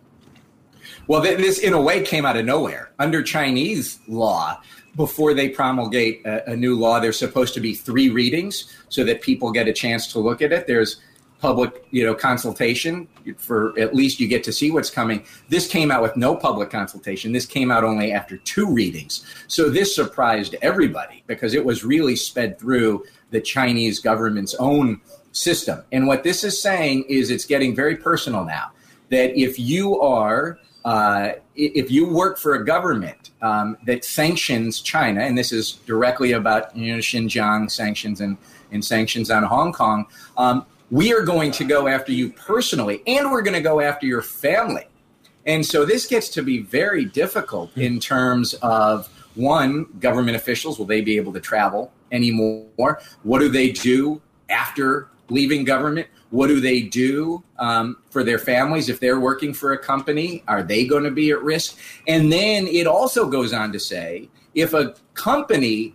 Well, 1.09 1.23
this, 1.23 1.59
in 1.59 1.73
a 1.73 1.81
way, 1.81 2.03
came 2.03 2.27
out 2.27 2.37
of 2.37 2.45
nowhere. 2.45 2.91
Under 2.99 3.23
Chinese 3.23 3.99
law, 4.09 4.61
before 4.95 5.33
they 5.33 5.49
promulgate 5.49 6.25
a, 6.27 6.51
a, 6.51 6.57
new 6.57 6.77
law, 6.77 7.01
there's 7.01 7.19
supposed 7.19 7.55
to 7.55 7.61
be 7.61 7.73
three 7.73 8.11
readings 8.11 8.71
so 8.91 9.05
that 9.05 9.23
people 9.23 9.51
get 9.51 9.69
a 9.69 9.73
chance 9.73 10.13
to 10.13 10.19
look 10.19 10.43
at 10.43 10.53
it. 10.53 10.67
There's 10.67 11.01
public 11.41 11.87
you 11.91 12.05
know 12.05 12.15
consultation 12.15 13.07
for 13.37 13.79
at 13.79 13.95
least 13.95 14.19
you 14.19 14.27
get 14.27 14.43
to 14.45 14.53
see 14.53 14.71
what's 14.71 14.91
coming. 14.91 15.25
This 15.49 15.69
came 15.69 15.91
out 15.91 16.03
with 16.03 16.17
no 16.17 16.35
public 16.35 16.71
consultation. 16.71 17.33
This 17.33 17.47
came 17.47 17.71
out 17.71 17.85
only 17.85 18.13
after 18.13 18.39
two 18.39 18.73
readings. 18.73 19.25
So 19.47 19.69
this 19.69 19.95
surprised 19.95 20.57
everybody 20.63 21.23
because 21.27 21.55
it 21.55 21.65
was 21.65 21.85
really 21.85 22.17
sped 22.17 22.59
through 22.59 23.05
the 23.31 23.41
chinese 23.41 24.01
government's 24.01 24.55
own 24.55 25.01
system. 25.33 25.85
And 25.93 26.07
what 26.07 26.23
this 26.25 26.45
is 26.45 26.61
saying 26.61 27.05
is 27.09 27.31
it's 27.31 27.45
getting 27.45 27.75
very 27.75 27.97
personal 27.97 28.45
now 28.45 28.73
that 29.11 29.39
if 29.39 29.59
you 29.59 30.01
are 30.01 30.59
uh, 30.85 31.33
if 31.55 31.91
you 31.91 32.09
work 32.09 32.39
for 32.39 32.55
a 32.55 32.65
government 32.65 33.31
um, 33.43 33.77
that 33.85 34.05
sanctions 34.05 34.81
China, 34.81 35.21
and 35.21 35.37
this 35.37 35.53
is 35.53 35.73
directly 35.87 36.33
about 36.33 36.75
you 36.75 36.93
know, 36.93 36.99
Xinjiang 36.99 37.71
sanctions 37.71 38.21
and, 38.21 38.39
and 38.73 38.83
sanctions 38.83 39.31
on 39.31 39.43
Hong 39.43 39.73
Kong, 39.73 40.07
um, 40.37 40.65
we 40.91 41.13
are 41.13 41.23
going 41.23 41.51
to 41.53 41.65
go 41.65 41.87
after 41.87 42.13
you 42.13 42.31
personally 42.31 43.03
and 43.07 43.31
we're 43.31 43.43
going 43.43 43.55
to 43.55 43.61
go 43.61 43.81
after 43.81 44.07
your 44.07 44.23
family. 44.23 44.87
And 45.47 45.65
so 45.65 45.85
this 45.85 46.07
gets 46.07 46.29
to 46.31 46.43
be 46.43 46.63
very 46.63 47.05
difficult 47.05 47.77
in 47.77 48.01
terms 48.01 48.55
of 48.55 49.09
one, 49.35 49.87
government 50.01 50.37
officials, 50.37 50.79
will 50.79 50.87
they 50.87 51.01
be 51.01 51.17
able 51.17 51.33
to 51.33 51.41
travel 51.41 51.93
anymore? 52.11 53.01
What 53.23 53.39
do 53.39 53.49
they 53.49 53.71
do 53.71 54.21
after 54.49 55.09
leaving 55.29 55.65
government? 55.65 56.09
What 56.31 56.49
do 56.49 56.61
they 56.61 56.83
do 56.83 57.43
um, 57.59 57.99
for 58.11 58.23
their 58.25 58.39
families 58.39 58.89
if 58.89 59.01
they're 59.01 59.21
working 59.21 59.55
for 59.55 59.73
a 59.73 59.79
company? 59.79 60.43
Are 60.49 60.63
they 60.63 60.87
going 60.87 61.05
to 61.05 61.11
be 61.11 61.31
at 61.31 61.43
risk? 61.43 61.79
And 62.07 62.33
then 62.33 62.67
it 62.67 62.87
also 62.87 63.29
goes 63.29 63.53
on 63.53 63.73
to 63.73 63.81
say 63.81 64.29
if 64.55 64.75
a 64.75 64.95
company 65.15 65.95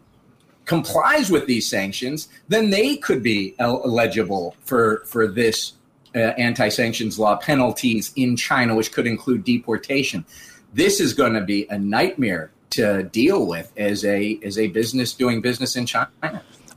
complies 0.65 1.29
with 1.29 1.45
these 1.45 1.69
sanctions, 1.69 2.29
then 2.47 2.69
they 2.69 2.95
could 2.97 3.21
be 3.21 3.55
eligible 3.59 4.55
for 4.65 5.03
for 5.05 5.27
this 5.27 5.73
uh, 6.15 6.19
anti-sanctions 6.19 7.17
law 7.17 7.35
penalties 7.35 8.11
in 8.15 8.35
China, 8.37 8.75
which 8.75 8.91
could 8.91 9.07
include 9.07 9.43
deportation. 9.43 10.25
This 10.73 10.99
is 10.99 11.13
going 11.13 11.33
to 11.33 11.41
be 11.41 11.67
a 11.69 11.77
nightmare 11.77 12.51
to 12.71 13.03
deal 13.03 13.45
with 13.45 13.71
as 13.77 14.03
a 14.05 14.39
as 14.43 14.57
a 14.57 14.67
business 14.67 15.13
doing 15.13 15.41
business 15.41 15.75
in 15.75 15.85
China. 15.85 16.09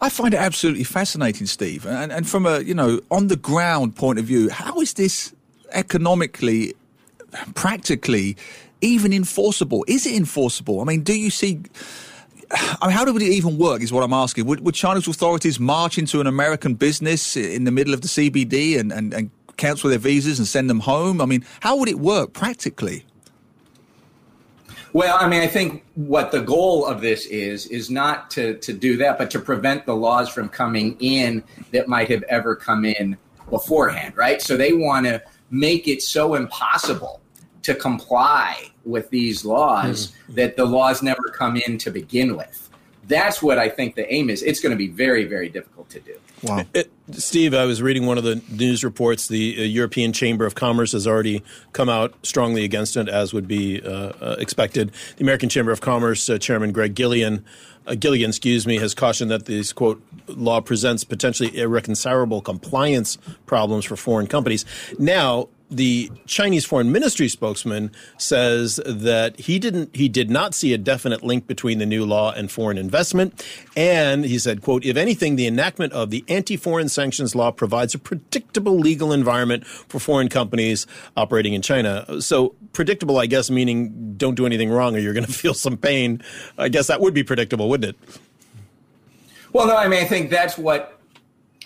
I 0.01 0.11
find 0.11 0.35
it 0.35 0.39
absolutely 0.39 0.85
fascinating, 0.85 1.47
Steve. 1.47 1.87
And, 1.87 2.13
and 2.13 2.29
from 2.29 2.47
a 2.47 2.61
you 2.61 2.75
know 2.75 3.01
on 3.11 3.29
the 3.29 3.37
ground 3.37 3.97
point 3.97 4.19
of 4.19 4.25
view, 4.25 4.51
how 4.51 4.81
is 4.81 4.95
this 4.95 5.35
economically, 5.73 6.75
practically, 7.55 8.37
even 8.81 9.13
enforceable? 9.13 9.85
Is 9.89 10.07
it 10.07 10.15
enforceable? 10.15 10.81
I 10.81 10.85
mean, 10.85 11.03
do 11.03 11.19
you 11.19 11.31
see? 11.31 11.61
I 12.51 12.87
mean, 12.87 12.97
how 12.97 13.11
would 13.11 13.23
it 13.23 13.33
even 13.33 13.59
work? 13.59 13.83
Is 13.83 13.93
what 13.93 14.05
I'm 14.05 14.13
asking. 14.13 14.47
Would, 14.47 14.61
would 14.61 14.75
China's 14.75 15.09
authorities 15.09 15.59
march 15.59 15.99
into 15.99 16.21
an 16.21 16.27
American 16.27 16.75
business 16.75 17.37
in 17.37 17.65
the 17.65 17.71
middle 17.71 17.95
of 17.95 18.03
the 18.03 18.09
CBD 18.09 18.79
and, 18.79 18.93
and, 18.93 19.13
and 19.13 19.31
cancel 19.57 19.91
their 19.91 19.99
visas 19.99 20.39
and 20.39 20.47
send 20.47 20.71
them 20.71 20.81
home? 20.81 21.21
I 21.21 21.27
mean, 21.27 21.45
how 21.61 21.77
would 21.77 21.89
it 21.89 21.99
work 21.99 22.33
practically? 22.33 23.05
Well, 24.93 25.19
I 25.21 25.29
mean, 25.29 25.43
I 25.43 25.47
think 25.47 25.85
what 25.95 26.33
the 26.33 26.41
goal 26.41 26.87
of 26.87 27.03
this 27.03 27.27
is 27.27 27.67
is 27.67 27.91
not 27.91 28.31
to 28.31 28.57
to 28.59 28.73
do 28.73 28.97
that, 28.97 29.19
but 29.19 29.31
to 29.33 29.39
prevent 29.39 29.85
the 29.85 29.95
laws 29.95 30.31
from 30.31 30.49
coming 30.49 30.97
in 31.01 31.45
that 31.73 31.87
might 31.87 32.09
have 32.09 32.23
ever 32.31 32.57
come 32.57 32.87
in 32.87 33.17
beforehand, 33.51 34.17
right? 34.17 34.41
So 34.41 34.57
they 34.57 34.73
want 34.73 35.05
to 35.07 35.23
make 35.51 35.87
it 35.87 36.03
so 36.03 36.35
impossible 36.35 37.21
to 37.63 37.75
comply 37.75 38.71
with 38.87 39.11
these 39.11 39.45
laws 39.45 40.09
mm-hmm. 40.09 40.35
that 40.35 40.57
the 40.57 40.65
laws 40.65 41.03
never 41.03 41.23
come 41.35 41.57
in 41.57 41.77
to 41.79 41.91
begin 41.91 42.37
with. 42.37 42.71
That's 43.09 43.43
what 43.43 43.59
I 43.59 43.69
think 43.69 43.95
the 43.95 44.13
aim 44.13 44.31
is. 44.31 44.43
It's 44.43 44.61
going 44.61 44.71
to 44.71 44.77
be 44.77 44.89
very, 44.89 45.25
very 45.25 45.49
difficult 45.49 45.91
to 45.91 46.01
do. 46.01 46.15
Wow. 46.43 46.65
It, 46.75 46.91
Steve, 47.13 47.55
I 47.55 47.65
was 47.65 47.81
reading 47.81 48.05
one 48.05 48.19
of 48.19 48.25
the 48.25 48.43
news 48.51 48.85
reports. 48.85 49.29
The 49.29 49.57
uh, 49.59 49.63
European 49.63 50.13
Chamber 50.13 50.45
of 50.45 50.55
Commerce 50.55 50.93
has 50.93 51.07
already 51.07 51.43
come 51.73 51.89
out 51.89 52.15
strongly 52.23 52.65
against 52.65 52.97
it, 52.97 53.09
as 53.09 53.33
would 53.33 53.49
be 53.49 53.81
uh, 53.81 54.13
uh, 54.21 54.37
expected. 54.39 54.93
The 55.17 55.25
American 55.25 55.49
Chamber 55.49 55.73
of 55.73 55.81
Commerce 55.81 56.29
uh, 56.29 56.39
Chairman 56.39 56.73
Greg 56.73 56.95
Gillian, 56.95 57.45
uh, 57.87 57.95
Gilligan, 57.95 58.31
excuse 58.31 58.67
me, 58.67 58.79
has 58.79 58.93
cautioned 58.93 59.31
that 59.31 59.47
this 59.47 59.73
quote 59.73 60.03
law 60.27 60.61
presents 60.61 61.05
potentially 61.05 61.57
irreconcilable 61.57 62.43
compliance 62.43 63.19
problems 63.47 63.85
for 63.85 63.97
foreign 63.97 64.27
companies. 64.27 64.65
Now, 64.99 65.49
the 65.71 66.11
Chinese 66.27 66.65
foreign 66.65 66.93
ministry 66.93 67.29
spokesman 67.29 67.91
says 68.19 68.81
that 68.87 69.39
he 69.41 69.59
didn't 69.59 69.95
he 69.97 70.09
did 70.09 70.31
not 70.31 70.55
see 70.55 70.73
a 70.73 70.79
definite 70.79 71.25
link 71.25 71.47
between 71.47 71.79
the 71.79 71.87
new 71.87 72.05
law 72.05 72.33
and 72.33 72.51
foreign 72.51 72.79
investment. 72.79 73.45
And 73.77 74.25
he 74.25 74.39
said 74.39 74.63
quote 74.63 74.85
if 74.85 74.97
anything 74.97 75.37
the 75.37 75.47
enactment 75.47 75.93
of 75.93 76.11
the 76.11 76.25
anti-foreign 76.29 76.89
sanctions 76.89 77.35
law 77.35 77.51
provides 77.51 77.95
a 77.95 77.99
predictable 77.99 78.79
legal 78.79 79.13
environment 79.13 79.67
for 79.67 79.99
foreign 79.99 80.29
companies 80.29 80.87
operating 81.17 81.53
in 81.53 81.63
China. 81.63 82.21
So 82.21 82.55
predictable 82.73 83.19
I 83.19 83.27
guess 83.27 83.51
meaning 83.51 84.15
don't 84.17 84.37
do 84.37 84.47
anything 84.47 84.71
wrong 84.71 84.95
or 84.95 84.99
you're 84.99 85.15
going 85.15 85.27
to 85.27 85.33
feel 85.33 85.55
some 85.55 85.77
pain. 85.77 86.23
I 86.59 86.69
guess 86.69 86.87
that 86.87 87.01
would 87.01 87.15
be 87.15 87.25
predictable 87.25 87.69
wouldn't 87.69 87.97
it? 87.97 88.21
Well 89.53 89.67
no 89.67 89.77
I 89.77 89.89
mean 89.89 90.05
I 90.05 90.07
think 90.07 90.31
that's 90.31 90.57
what 90.57 91.01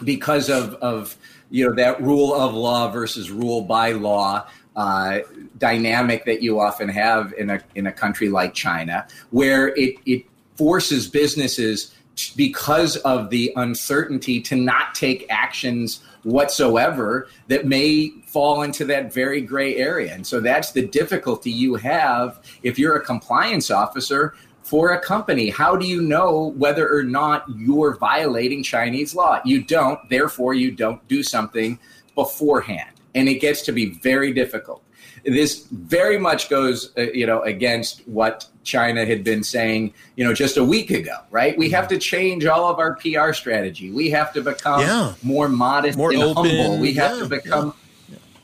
because 0.02 0.48
of 0.48 0.74
of 0.76 1.18
you 1.50 1.68
know 1.68 1.74
that 1.74 2.00
rule 2.00 2.32
of 2.34 2.54
law 2.54 2.90
versus 2.90 3.30
rule 3.30 3.62
by 3.62 3.92
law 3.92 4.46
uh, 4.76 5.18
dynamic 5.58 6.24
that 6.24 6.42
you 6.42 6.60
often 6.60 6.88
have 6.88 7.34
in 7.34 7.50
a 7.50 7.60
in 7.74 7.86
a 7.86 7.92
country 7.92 8.28
like 8.28 8.54
China, 8.54 9.06
where 9.30 9.68
it 9.76 9.96
it 10.06 10.24
forces 10.56 11.08
businesses 11.08 11.94
t- 12.16 12.32
because 12.36 12.96
of 12.98 13.30
the 13.30 13.52
uncertainty 13.56 14.40
to 14.40 14.56
not 14.56 14.94
take 14.94 15.26
actions 15.28 16.00
whatsoever 16.22 17.28
that 17.48 17.66
may 17.66 18.10
fall 18.26 18.62
into 18.62 18.84
that 18.84 19.12
very 19.12 19.40
gray 19.40 19.76
area. 19.76 20.12
And 20.14 20.26
so 20.26 20.40
that's 20.40 20.72
the 20.72 20.86
difficulty 20.86 21.50
you 21.50 21.76
have 21.76 22.38
if 22.62 22.78
you're 22.78 22.96
a 22.96 23.04
compliance 23.04 23.70
officer 23.70 24.34
for 24.70 24.92
a 24.92 25.00
company. 25.00 25.50
How 25.50 25.74
do 25.74 25.84
you 25.84 26.00
know 26.00 26.52
whether 26.56 26.88
or 26.96 27.02
not 27.02 27.44
you're 27.56 27.96
violating 27.96 28.62
Chinese 28.62 29.16
law? 29.16 29.40
You 29.44 29.64
don't, 29.64 29.98
therefore, 30.08 30.54
you 30.54 30.70
don't 30.70 31.06
do 31.08 31.24
something 31.24 31.76
beforehand. 32.14 32.90
And 33.16 33.28
it 33.28 33.40
gets 33.40 33.62
to 33.62 33.72
be 33.72 33.86
very 33.98 34.32
difficult. 34.32 34.84
This 35.24 35.66
very 35.72 36.18
much 36.18 36.48
goes, 36.48 36.92
uh, 36.96 37.10
you 37.12 37.26
know, 37.26 37.42
against 37.42 38.06
what 38.06 38.46
China 38.62 39.04
had 39.04 39.24
been 39.24 39.42
saying, 39.42 39.92
you 40.14 40.24
know, 40.24 40.32
just 40.32 40.56
a 40.56 40.62
week 40.64 40.92
ago, 40.92 41.16
right? 41.32 41.58
We 41.58 41.68
have 41.70 41.88
to 41.88 41.98
change 41.98 42.46
all 42.46 42.70
of 42.70 42.78
our 42.78 42.94
PR 42.94 43.32
strategy. 43.32 43.90
We 43.90 44.08
have 44.10 44.32
to 44.34 44.40
become 44.40 44.82
Yeah. 44.82 45.14
more 45.24 45.48
modest 45.48 45.98
More 45.98 46.12
and 46.12 46.22
open. 46.22 46.56
humble. 46.56 46.78
We 46.78 46.92
have 46.94 47.16
Yeah, 47.16 47.22
to 47.24 47.28
become 47.28 47.74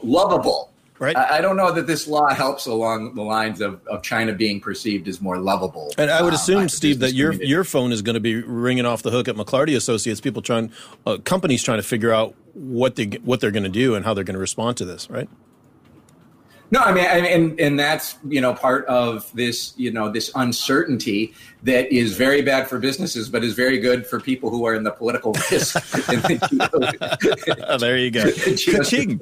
lovable. 0.03 0.73
Right. 0.99 1.17
I, 1.17 1.39
I 1.39 1.41
don't 1.41 1.57
know 1.57 1.73
that 1.73 1.87
this 1.87 2.07
law 2.07 2.33
helps 2.33 2.67
along 2.67 3.15
the 3.15 3.23
lines 3.23 3.61
of, 3.61 3.87
of 3.87 4.03
China 4.03 4.33
being 4.33 4.61
perceived 4.61 5.09
as 5.09 5.21
more 5.21 5.39
lovable. 5.39 5.93
And 5.99 6.11
I 6.11 6.23
would 6.23 6.33
uh, 6.33 6.37
assume, 6.37 6.69
Steve, 6.69 7.01
that 7.01 7.13
your 7.13 7.33
community. 7.33 7.51
your 7.51 7.65
phone 7.65 7.93
is 7.93 8.03
going 8.03 8.15
to 8.15 8.21
be 8.21 8.37
ringing 8.43 8.87
off 8.87 9.03
the 9.03 9.11
hook 9.11 9.29
at 9.29 9.37
McLarty 9.37 9.77
Associates. 9.77 10.21
People 10.21 10.43
trying, 10.43 10.73
uh, 11.07 11.19
companies 11.19 11.63
trying 11.63 11.79
to 11.79 11.83
figure 11.83 12.13
out 12.13 12.35
what 12.55 12.97
they 12.97 13.05
what 13.25 13.41
they're 13.41 13.51
going 13.51 13.63
to 13.63 13.69
do 13.69 13.95
and 13.95 14.05
how 14.05 14.15
they're 14.15 14.25
going 14.25 14.35
to 14.35 14.41
respond 14.41 14.79
to 14.79 14.85
this, 14.85 15.11
right? 15.11 15.29
No, 16.73 16.81
I 16.81 16.93
mean, 16.93 17.07
I 17.07 17.21
mean, 17.21 17.33
and 17.33 17.61
and 17.61 17.79
that's 17.79 18.17
you 18.29 18.41
know 18.41 18.53
part 18.53 18.87
of 18.87 19.31
this 19.35 19.73
you 19.77 19.91
know 19.93 20.11
this 20.11 20.31
uncertainty 20.35 21.33
that 21.63 21.93
is 21.93 22.17
very 22.17 22.43
bad 22.43 22.69
for 22.69 22.79
businesses, 22.79 23.29
but 23.29 23.45
is 23.45 23.55
very 23.55 23.79
good 23.79 24.07
for 24.07 24.19
people 24.21 24.51
who 24.51 24.67
are 24.67 24.75
in 24.75 24.83
the 24.83 24.91
political 24.91 25.33
risk. 25.51 25.77
in 26.09 26.21
the 26.23 27.67
Oh, 27.69 27.79
there 27.79 27.97
you 27.99 28.11
go. 28.11 28.25
Ka-ching. 28.33 29.19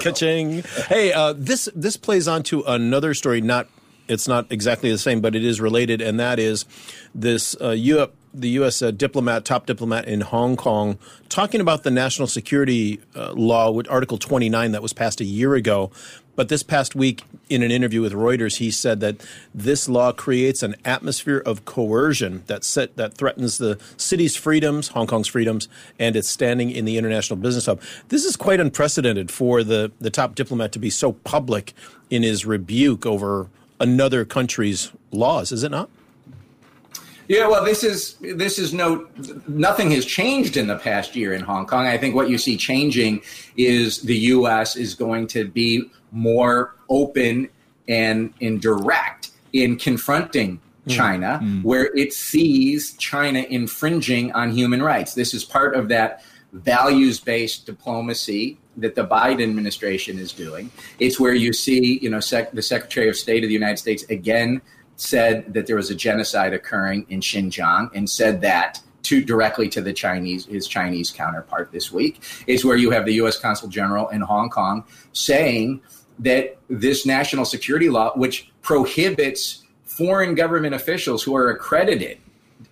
Ka-ching. 0.00 0.62
Hey, 0.88 1.12
uh, 1.12 1.34
this 1.36 1.68
this 1.74 1.96
plays 1.96 2.26
on 2.26 2.42
to 2.44 2.62
another 2.62 3.14
story. 3.14 3.40
Not 3.40 3.68
it's 4.08 4.26
not 4.26 4.50
exactly 4.50 4.90
the 4.90 4.98
same, 4.98 5.20
but 5.20 5.36
it 5.36 5.44
is 5.44 5.60
related, 5.60 6.00
and 6.00 6.18
that 6.18 6.38
is 6.38 6.64
this 7.14 7.56
uh, 7.60 7.70
U- 7.70 8.10
the 8.40 8.48
U.S. 8.50 8.82
Uh, 8.82 8.90
diplomat, 8.90 9.44
top 9.44 9.66
diplomat 9.66 10.06
in 10.06 10.20
Hong 10.22 10.56
Kong, 10.56 10.98
talking 11.28 11.60
about 11.60 11.82
the 11.82 11.90
national 11.90 12.28
security 12.28 13.00
uh, 13.14 13.32
law 13.32 13.70
with 13.70 13.90
Article 13.90 14.18
29 14.18 14.72
that 14.72 14.82
was 14.82 14.92
passed 14.92 15.20
a 15.20 15.24
year 15.24 15.54
ago. 15.54 15.90
But 16.36 16.48
this 16.48 16.62
past 16.62 16.94
week, 16.94 17.24
in 17.48 17.64
an 17.64 17.72
interview 17.72 18.00
with 18.00 18.12
Reuters, 18.12 18.58
he 18.58 18.70
said 18.70 19.00
that 19.00 19.16
this 19.52 19.88
law 19.88 20.12
creates 20.12 20.62
an 20.62 20.76
atmosphere 20.84 21.42
of 21.44 21.64
coercion 21.64 22.44
that 22.46 22.62
set, 22.62 22.96
that 22.96 23.14
threatens 23.14 23.58
the 23.58 23.76
city's 23.96 24.36
freedoms, 24.36 24.88
Hong 24.88 25.08
Kong's 25.08 25.26
freedoms, 25.26 25.68
and 25.98 26.14
its 26.14 26.28
standing 26.28 26.70
in 26.70 26.84
the 26.84 26.96
international 26.96 27.38
business 27.38 27.66
hub. 27.66 27.82
This 28.08 28.24
is 28.24 28.36
quite 28.36 28.60
unprecedented 28.60 29.32
for 29.32 29.64
the, 29.64 29.90
the 30.00 30.10
top 30.10 30.36
diplomat 30.36 30.70
to 30.72 30.78
be 30.78 30.90
so 30.90 31.10
public 31.12 31.74
in 32.08 32.22
his 32.22 32.46
rebuke 32.46 33.04
over 33.04 33.48
another 33.80 34.24
country's 34.24 34.92
laws, 35.10 35.50
is 35.50 35.64
it 35.64 35.70
not? 35.70 35.90
Yeah, 37.28 37.46
well, 37.46 37.62
this 37.62 37.84
is 37.84 38.14
this 38.20 38.58
is 38.58 38.72
no 38.72 39.06
nothing 39.46 39.90
has 39.90 40.06
changed 40.06 40.56
in 40.56 40.66
the 40.66 40.78
past 40.78 41.14
year 41.14 41.34
in 41.34 41.42
Hong 41.42 41.66
Kong. 41.66 41.86
I 41.86 41.98
think 41.98 42.14
what 42.14 42.30
you 42.30 42.38
see 42.38 42.56
changing 42.56 43.22
is 43.54 44.00
the 44.00 44.16
U.S. 44.16 44.76
is 44.76 44.94
going 44.94 45.26
to 45.28 45.46
be 45.46 45.90
more 46.10 46.74
open 46.88 47.50
and 47.86 48.32
and 48.40 48.62
direct 48.62 49.30
in 49.52 49.76
confronting 49.76 50.60
mm. 50.86 50.96
China, 50.96 51.40
mm. 51.42 51.62
where 51.62 51.94
it 51.94 52.14
sees 52.14 52.94
China 52.96 53.40
infringing 53.40 54.32
on 54.32 54.50
human 54.50 54.82
rights. 54.82 55.12
This 55.12 55.34
is 55.34 55.44
part 55.44 55.76
of 55.76 55.88
that 55.88 56.24
values 56.52 57.20
based 57.20 57.66
diplomacy 57.66 58.58
that 58.78 58.94
the 58.94 59.04
Biden 59.04 59.42
administration 59.42 60.18
is 60.18 60.32
doing. 60.32 60.70
It's 60.98 61.20
where 61.20 61.34
you 61.34 61.52
see, 61.52 61.98
you 62.00 62.08
know, 62.08 62.20
sec- 62.20 62.52
the 62.52 62.62
Secretary 62.62 63.08
of 63.08 63.16
State 63.16 63.44
of 63.44 63.48
the 63.48 63.54
United 63.54 63.76
States 63.76 64.04
again 64.04 64.62
said 64.98 65.54
that 65.54 65.66
there 65.66 65.76
was 65.76 65.90
a 65.90 65.94
genocide 65.94 66.52
occurring 66.52 67.06
in 67.08 67.20
Xinjiang 67.20 67.90
and 67.94 68.10
said 68.10 68.40
that 68.42 68.82
to 69.04 69.22
directly 69.24 69.68
to 69.70 69.80
the 69.80 69.92
Chinese 69.92 70.44
his 70.46 70.66
Chinese 70.66 71.10
counterpart 71.10 71.70
this 71.72 71.90
week. 71.90 72.20
is 72.46 72.64
where 72.64 72.76
you 72.76 72.90
have 72.90 73.06
the 73.06 73.14
US 73.14 73.38
Consul 73.38 73.68
General 73.68 74.08
in 74.08 74.20
Hong 74.20 74.50
Kong 74.50 74.84
saying 75.12 75.80
that 76.18 76.58
this 76.68 77.06
national 77.06 77.44
security 77.44 77.88
law 77.88 78.12
which 78.16 78.50
prohibits 78.60 79.64
foreign 79.84 80.34
government 80.34 80.74
officials 80.74 81.22
who 81.22 81.34
are 81.36 81.50
accredited 81.50 82.18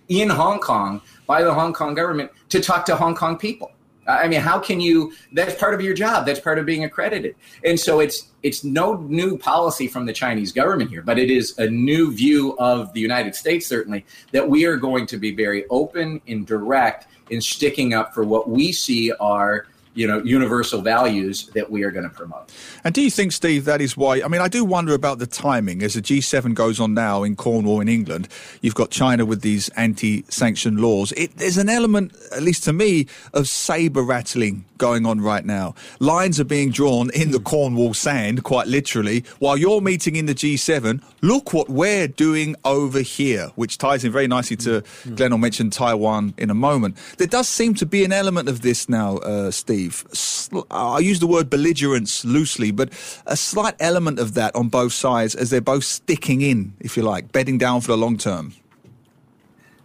in 0.09 0.29
Hong 0.29 0.59
Kong 0.59 1.01
by 1.25 1.43
the 1.43 1.53
Hong 1.53 1.73
Kong 1.73 1.93
government 1.93 2.31
to 2.49 2.59
talk 2.59 2.85
to 2.85 2.95
Hong 2.95 3.15
Kong 3.15 3.37
people. 3.37 3.71
I 4.07 4.27
mean, 4.27 4.41
how 4.41 4.59
can 4.59 4.79
you? 4.79 5.13
That's 5.33 5.55
part 5.55 5.73
of 5.73 5.81
your 5.81 5.93
job. 5.93 6.25
That's 6.25 6.39
part 6.39 6.57
of 6.59 6.65
being 6.65 6.83
accredited. 6.83 7.35
And 7.63 7.79
so 7.79 7.99
it's 7.99 8.27
it's 8.43 8.63
no 8.63 8.97
new 8.97 9.37
policy 9.37 9.87
from 9.87 10.05
the 10.05 10.13
Chinese 10.13 10.51
government 10.51 10.89
here, 10.89 11.01
but 11.01 11.19
it 11.19 11.29
is 11.29 11.57
a 11.57 11.69
new 11.69 12.13
view 12.13 12.57
of 12.57 12.93
the 12.93 13.01
United 13.01 13.35
States 13.35 13.67
certainly 13.67 14.05
that 14.31 14.47
we 14.47 14.65
are 14.65 14.77
going 14.77 15.05
to 15.07 15.17
be 15.17 15.35
very 15.35 15.65
open 15.69 16.21
and 16.27 16.45
direct 16.47 17.07
in 17.29 17.41
sticking 17.41 17.93
up 17.93 18.13
for 18.13 18.23
what 18.23 18.49
we 18.49 18.71
see 18.71 19.11
are 19.19 19.67
you 19.97 20.07
know 20.07 20.21
universal 20.23 20.81
values 20.81 21.47
that 21.55 21.71
we 21.71 21.83
are 21.83 21.91
going 21.91 22.07
to 22.07 22.15
promote. 22.15 22.51
And 22.83 22.93
do 22.93 23.01
you 23.01 23.09
think, 23.09 23.31
Steve, 23.31 23.65
that 23.65 23.81
is 23.81 23.97
why? 23.97 24.21
I 24.21 24.27
mean, 24.27 24.41
I 24.41 24.47
do 24.47 24.63
wonder 24.63 24.93
about 24.93 25.19
the 25.19 25.27
timing 25.27 25.81
as 25.81 25.95
the 25.95 26.01
G7 26.01 26.53
goes 26.53 26.79
on 26.79 26.93
now 26.93 27.23
in 27.23 27.35
Cornwall 27.35 27.81
in 27.81 27.89
England. 27.89 28.27
You've 28.61 28.75
got 28.75 28.91
China 28.91 29.25
with 29.25 29.41
these 29.41 29.69
anti 29.69 30.23
sanction 30.29 30.77
laws. 30.77 31.11
It, 31.13 31.37
there's 31.37 31.57
an 31.57 31.69
element, 31.69 32.15
at 32.35 32.43
least 32.43 32.63
to 32.65 32.73
me, 32.73 33.07
of 33.33 33.47
saber 33.47 34.03
rattling 34.03 34.65
going 34.77 35.05
on 35.05 35.21
right 35.21 35.45
now. 35.45 35.73
Lines 35.99 36.39
are 36.39 36.45
being 36.45 36.69
drawn 36.69 37.09
in 37.11 37.31
the 37.31 37.39
Cornwall 37.39 37.93
sand, 37.93 38.43
quite 38.43 38.67
literally, 38.67 39.23
while 39.39 39.57
you're 39.57 39.81
meeting 39.81 40.15
in 40.15 40.27
the 40.27 40.35
G7. 40.35 41.01
Look 41.21 41.53
what 41.53 41.69
we're 41.69 42.07
doing 42.07 42.55
over 42.63 42.99
here, 42.99 43.47
which 43.55 43.77
ties 43.77 44.03
in 44.03 44.11
very 44.11 44.27
nicely 44.27 44.55
to 44.57 44.83
Glenn 45.15 45.31
will 45.31 45.39
mention 45.39 45.69
Taiwan 45.69 46.33
in 46.37 46.49
a 46.49 46.53
moment. 46.53 46.97
There 47.17 47.27
does 47.27 47.47
seem 47.47 47.73
to 47.75 47.85
be 47.85 48.03
an 48.03 48.11
element 48.11 48.49
of 48.49 48.61
this 48.61 48.87
now, 48.87 49.17
uh, 49.17 49.51
Steve. 49.51 49.86
Sl- 49.91 50.59
uh, 50.71 50.93
I 50.93 50.99
use 50.99 51.19
the 51.19 51.27
word 51.27 51.49
belligerence 51.49 52.25
loosely, 52.25 52.71
but 52.71 52.89
a 53.25 53.35
slight 53.35 53.75
element 53.79 54.19
of 54.19 54.33
that 54.35 54.55
on 54.55 54.69
both 54.69 54.93
sides 54.93 55.35
as 55.35 55.49
they're 55.49 55.61
both 55.61 55.83
sticking 55.83 56.41
in, 56.41 56.73
if 56.79 56.97
you 56.97 57.03
like, 57.03 57.31
bedding 57.31 57.57
down 57.57 57.81
for 57.81 57.87
the 57.87 57.97
long 57.97 58.17
term. 58.17 58.53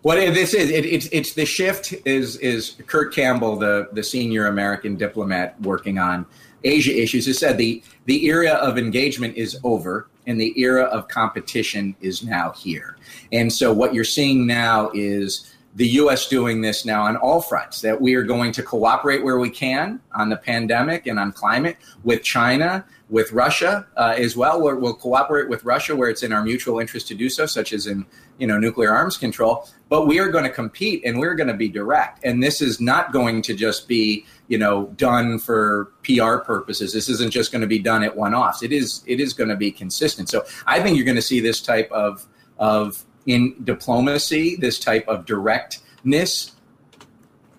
What 0.03 0.17
this 0.17 0.53
is, 0.53 0.69
it, 0.71 0.85
it's 0.85 1.07
it's 1.13 1.35
the 1.35 1.47
shift 1.47 1.95
is 2.05 2.37
is 2.39 2.75
Kurt 2.89 3.15
Campbell, 3.15 3.57
the 3.57 3.89
the 3.93 4.03
senior 4.03 4.47
American 4.49 4.97
diplomat 4.97 5.61
working 5.61 5.99
on 5.99 6.27
Asia 6.65 7.01
issues, 7.01 7.27
has 7.27 7.39
said 7.39 7.57
the 7.57 7.83
the 8.07 8.27
era 8.27 8.55
of 8.55 8.79
engagement 8.79 9.37
is 9.37 9.59
over 9.63 10.09
and 10.27 10.41
the 10.41 10.59
era 10.61 10.85
of 10.85 11.09
competition 11.09 11.95
is 12.01 12.23
now 12.25 12.51
here. 12.53 12.97
And 13.33 13.53
so 13.53 13.73
what 13.73 13.95
you're 13.95 14.05
seeing 14.05 14.47
now 14.47 14.91
is 14.95 15.52
the 15.75 15.89
U.S. 15.89 16.29
doing 16.29 16.61
this 16.61 16.85
now 16.85 17.05
on 17.05 17.17
all 17.17 17.41
fronts. 17.41 17.81
That 17.81 18.01
we 18.01 18.15
are 18.15 18.23
going 18.23 18.53
to 18.53 18.63
cooperate 18.63 19.25
where 19.25 19.39
we 19.39 19.51
can 19.51 20.01
on 20.15 20.29
the 20.29 20.37
pandemic 20.37 21.07
and 21.07 21.19
on 21.19 21.33
climate 21.33 21.79
with 22.05 22.23
China, 22.23 22.85
with 23.09 23.33
Russia 23.33 23.87
uh, 23.97 24.15
as 24.17 24.37
well. 24.37 24.61
We're, 24.61 24.77
we'll 24.77 24.95
cooperate 24.95 25.49
with 25.49 25.65
Russia 25.65 25.97
where 25.97 26.11
it's 26.11 26.23
in 26.23 26.33
our 26.33 26.43
mutual 26.43 26.79
interest 26.79 27.09
to 27.09 27.15
do 27.15 27.29
so, 27.29 27.47
such 27.47 27.73
as 27.73 27.87
in 27.87 28.05
you 28.39 28.47
know 28.47 28.59
nuclear 28.59 28.93
arms 28.93 29.17
control. 29.17 29.69
But 29.89 30.07
we 30.07 30.19
are 30.19 30.29
going 30.29 30.45
to 30.45 30.51
compete 30.51 31.03
and 31.05 31.19
we're 31.19 31.35
going 31.35 31.49
to 31.49 31.55
be 31.55 31.69
direct. 31.69 32.25
And 32.25 32.43
this 32.43 32.61
is 32.61 32.81
not 32.81 33.13
going 33.13 33.41
to 33.43 33.55
just 33.55 33.89
be 33.89 34.27
you 34.49 34.59
know 34.59 34.87
done 34.97 35.39
for 35.39 35.93
PR 36.05 36.37
purposes. 36.39 36.93
This 36.93 37.09
isn't 37.09 37.31
just 37.31 37.51
going 37.51 37.63
to 37.63 37.69
be 37.69 37.79
done 37.79 38.03
at 38.03 38.15
one 38.15 38.35
offs. 38.35 38.63
It 38.63 38.73
is 38.73 39.03
it 39.07 39.21
is 39.21 39.33
going 39.33 39.51
to 39.51 39.57
be 39.57 39.71
consistent. 39.71 40.29
So 40.29 40.45
I 40.67 40.81
think 40.81 40.97
you're 40.97 41.07
going 41.07 41.17
to 41.17 41.23
see 41.23 41.41
this 41.41 41.63
type 41.63 41.91
of 41.93 42.27
of 42.59 43.05
in 43.27 43.55
diplomacy, 43.65 44.57
this 44.57 44.79
type 44.79 45.07
of 45.09 45.27
directness 45.27 46.53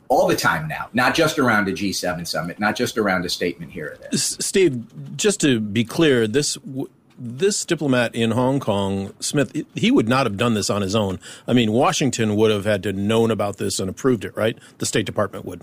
all 0.10 0.28
the 0.28 0.36
time 0.36 0.68
now, 0.68 0.90
not 0.94 1.16
just 1.16 1.40
around 1.40 1.68
a 1.68 1.72
G7 1.72 2.28
summit, 2.28 2.60
not 2.60 2.76
just 2.76 2.98
around 2.98 3.26
a 3.26 3.30
statement 3.30 3.72
here 3.72 3.94
or 3.94 3.98
there. 3.98 4.12
Steve, 4.14 5.16
just 5.18 5.42
to 5.42 5.60
be 5.60 5.84
clear, 5.84 6.28
this 6.28 6.58
this 7.18 7.64
diplomat 7.66 8.14
in 8.16 8.32
Hong 8.32 8.60
Kong, 8.60 9.14
Smith, 9.20 9.56
he 9.76 9.92
would 9.92 10.10
not 10.10 10.26
have 10.26 10.36
done 10.36 10.56
this 10.56 10.70
on 10.70 10.82
his 10.82 10.96
own. 10.96 11.20
I 11.48 11.54
mean, 11.54 11.72
Washington 11.72 12.36
would 12.36 12.52
have 12.52 12.66
had 12.66 12.84
to 12.84 12.94
known 12.94 13.32
about 13.32 13.58
this 13.58 13.80
and 13.80 13.90
approved 13.90 14.26
it, 14.26 14.36
right? 14.36 14.58
The 14.80 14.86
State 14.86 15.06
Department 15.06 15.46
would. 15.46 15.62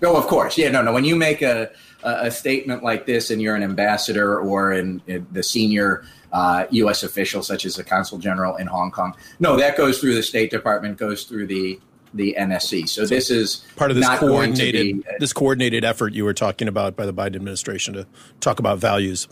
No, 0.00 0.16
of 0.16 0.26
course. 0.26 0.58
Yeah, 0.58 0.70
no, 0.70 0.82
no. 0.82 0.92
When 0.92 1.04
you 1.04 1.14
make 1.16 1.40
a 1.40 1.70
a 2.04 2.30
statement 2.30 2.82
like 2.82 3.06
this 3.06 3.30
and 3.30 3.40
you're 3.40 3.54
an 3.54 3.62
ambassador 3.62 4.38
or 4.38 4.72
in, 4.72 5.02
in 5.06 5.26
the 5.32 5.42
senior 5.42 6.04
uh, 6.32 6.66
U.S. 6.70 7.02
official, 7.02 7.42
such 7.42 7.64
as 7.64 7.76
the 7.76 7.84
consul 7.84 8.18
general 8.18 8.56
in 8.56 8.66
Hong 8.66 8.90
Kong, 8.90 9.14
no, 9.40 9.56
that 9.56 9.76
goes 9.76 10.00
through 10.00 10.14
the 10.14 10.22
State 10.22 10.50
Department, 10.50 10.98
goes 10.98 11.24
through 11.24 11.46
the 11.46 11.80
the 12.12 12.36
NSC. 12.38 12.88
So, 12.88 13.04
so 13.04 13.14
this 13.14 13.28
is 13.28 13.64
part 13.76 13.90
of 13.90 13.96
this 13.96 14.08
coordinated 14.18 15.02
be, 15.02 15.08
uh, 15.08 15.12
this 15.18 15.32
coordinated 15.32 15.84
effort 15.84 16.12
you 16.12 16.24
were 16.24 16.34
talking 16.34 16.68
about 16.68 16.94
by 16.96 17.06
the 17.06 17.12
Biden 17.12 17.34
administration 17.36 17.94
to 17.94 18.06
talk 18.40 18.58
about 18.60 18.78
values. 18.78 19.26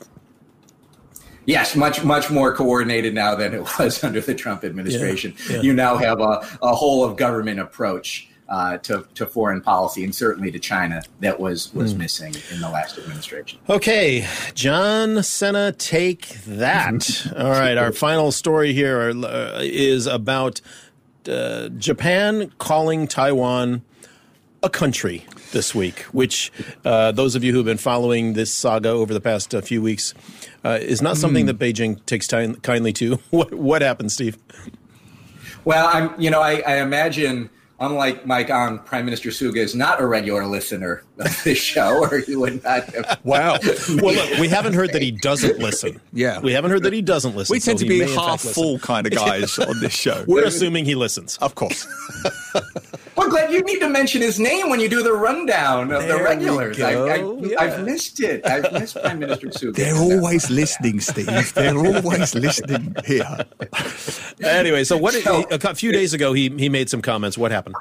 Yes, 1.44 1.74
much 1.74 2.04
much 2.04 2.30
more 2.30 2.54
coordinated 2.54 3.14
now 3.14 3.34
than 3.34 3.54
it 3.54 3.62
was 3.78 4.02
under 4.02 4.20
the 4.20 4.34
Trump 4.34 4.64
administration. 4.64 5.34
Yeah, 5.48 5.56
yeah. 5.56 5.62
You 5.62 5.72
now 5.72 5.96
have 5.96 6.20
a, 6.20 6.46
a 6.62 6.74
whole 6.74 7.04
of 7.04 7.16
government 7.16 7.60
approach 7.60 8.28
uh, 8.48 8.78
to, 8.78 9.06
to 9.14 9.26
foreign 9.26 9.60
policy 9.60 10.04
and 10.04 10.14
certainly 10.14 10.50
to 10.50 10.58
China 10.58 11.02
that 11.20 11.40
was 11.40 11.72
was 11.74 11.94
mm. 11.94 11.98
missing 11.98 12.34
in 12.52 12.60
the 12.60 12.68
last 12.68 12.98
administration. 12.98 13.58
Okay, 13.68 14.26
John 14.54 15.22
Cena, 15.22 15.72
take 15.72 16.28
that. 16.46 17.32
All 17.36 17.50
right, 17.50 17.78
our 17.78 17.92
final 17.92 18.32
story 18.32 18.72
here 18.72 19.10
uh, 19.10 19.64
about 20.10 20.60
uh, 21.28 21.68
Japan 21.70 22.52
calling 22.58 23.06
Taiwan 23.06 23.82
a 24.62 24.70
country 24.70 25.24
this 25.52 25.74
week, 25.74 26.00
which 26.12 26.52
uh, 26.84 27.12
those 27.12 27.34
of 27.34 27.44
you 27.44 27.52
who 27.52 27.58
have 27.58 27.66
been 27.66 27.78
following 27.78 28.34
this 28.34 28.52
saga 28.52 28.88
over 28.88 29.12
the 29.12 29.20
past 29.20 29.54
uh, 29.54 29.60
few 29.60 29.82
weeks 29.82 30.14
uh, 30.64 30.78
is 30.80 31.02
not 31.02 31.16
something 31.16 31.44
mm. 31.44 31.48
that 31.48 31.58
Beijing 31.58 32.04
takes 32.06 32.26
time, 32.26 32.56
kindly 32.56 32.92
to. 32.94 33.18
What, 33.30 33.54
what 33.54 33.82
happened, 33.82 34.12
Steve? 34.12 34.38
Well, 35.64 35.88
I'm, 35.92 36.20
you 36.20 36.30
know, 36.30 36.40
I, 36.40 36.62
I 36.66 36.76
imagine 36.76 37.50
unlike 37.82 38.24
Mike 38.24 38.48
on, 38.48 38.78
Prime 38.78 39.04
Minister 39.04 39.28
Suga 39.30 39.56
is 39.56 39.74
not 39.74 40.00
a 40.00 40.06
regular 40.06 40.46
listener 40.46 41.02
of 41.18 41.44
this 41.44 41.58
show, 41.58 41.98
or 41.98 42.18
he 42.18 42.36
would 42.36 42.64
not 42.64 42.84
have. 42.94 43.20
Wow. 43.24 43.58
well, 44.02 44.14
look, 44.14 44.38
we 44.38 44.48
haven't 44.48 44.74
heard 44.74 44.92
that 44.92 45.02
he 45.02 45.10
doesn't 45.10 45.58
listen. 45.58 46.00
Yeah. 46.12 46.40
We 46.40 46.52
haven't 46.52 46.70
heard 46.70 46.82
that 46.82 46.92
he 46.92 47.02
doesn't 47.02 47.36
listen. 47.36 47.54
We 47.54 47.60
tend 47.60 47.78
so 47.78 47.84
to 47.84 47.88
be 47.88 48.00
half 48.00 48.40
full 48.40 48.78
kind 48.78 49.06
of 49.06 49.12
guys 49.12 49.58
on 49.58 49.80
this 49.80 49.92
show. 49.92 50.24
We're 50.28 50.44
assuming 50.44 50.84
he 50.84 50.94
listens. 50.94 51.36
Of 51.38 51.54
course. 51.54 51.86
well, 53.22 53.30
Glad 53.30 53.52
you 53.52 53.62
need 53.62 53.80
to 53.80 53.88
mention 53.88 54.20
his 54.20 54.38
name 54.38 54.68
when 54.68 54.80
you 54.80 54.88
do 54.88 55.02
the 55.02 55.12
rundown 55.12 55.92
of 55.92 56.02
there 56.02 56.18
the 56.18 56.24
regulars. 56.24 56.80
I, 56.80 56.92
have 56.92 57.78
yeah. 57.78 57.82
missed 57.82 58.20
it. 58.20 58.46
I've 58.46 58.72
missed 58.72 59.00
Prime 59.00 59.18
Minister 59.18 59.46
Suga. 59.48 59.74
They're 59.74 59.96
always 59.96 60.50
listening, 60.50 61.00
Steve. 61.00 61.54
They're 61.54 61.78
always 61.78 62.34
listening 62.34 62.96
here. 63.04 63.46
anyway, 64.42 64.84
so 64.84 64.96
what? 64.96 65.14
So, 65.14 65.44
a 65.50 65.74
few 65.74 65.92
days 65.92 66.14
ago, 66.14 66.32
he 66.32 66.48
he 66.50 66.68
made 66.68 66.90
some 66.90 67.02
comments. 67.02 67.38
What 67.38 67.50
happened? 67.50 67.76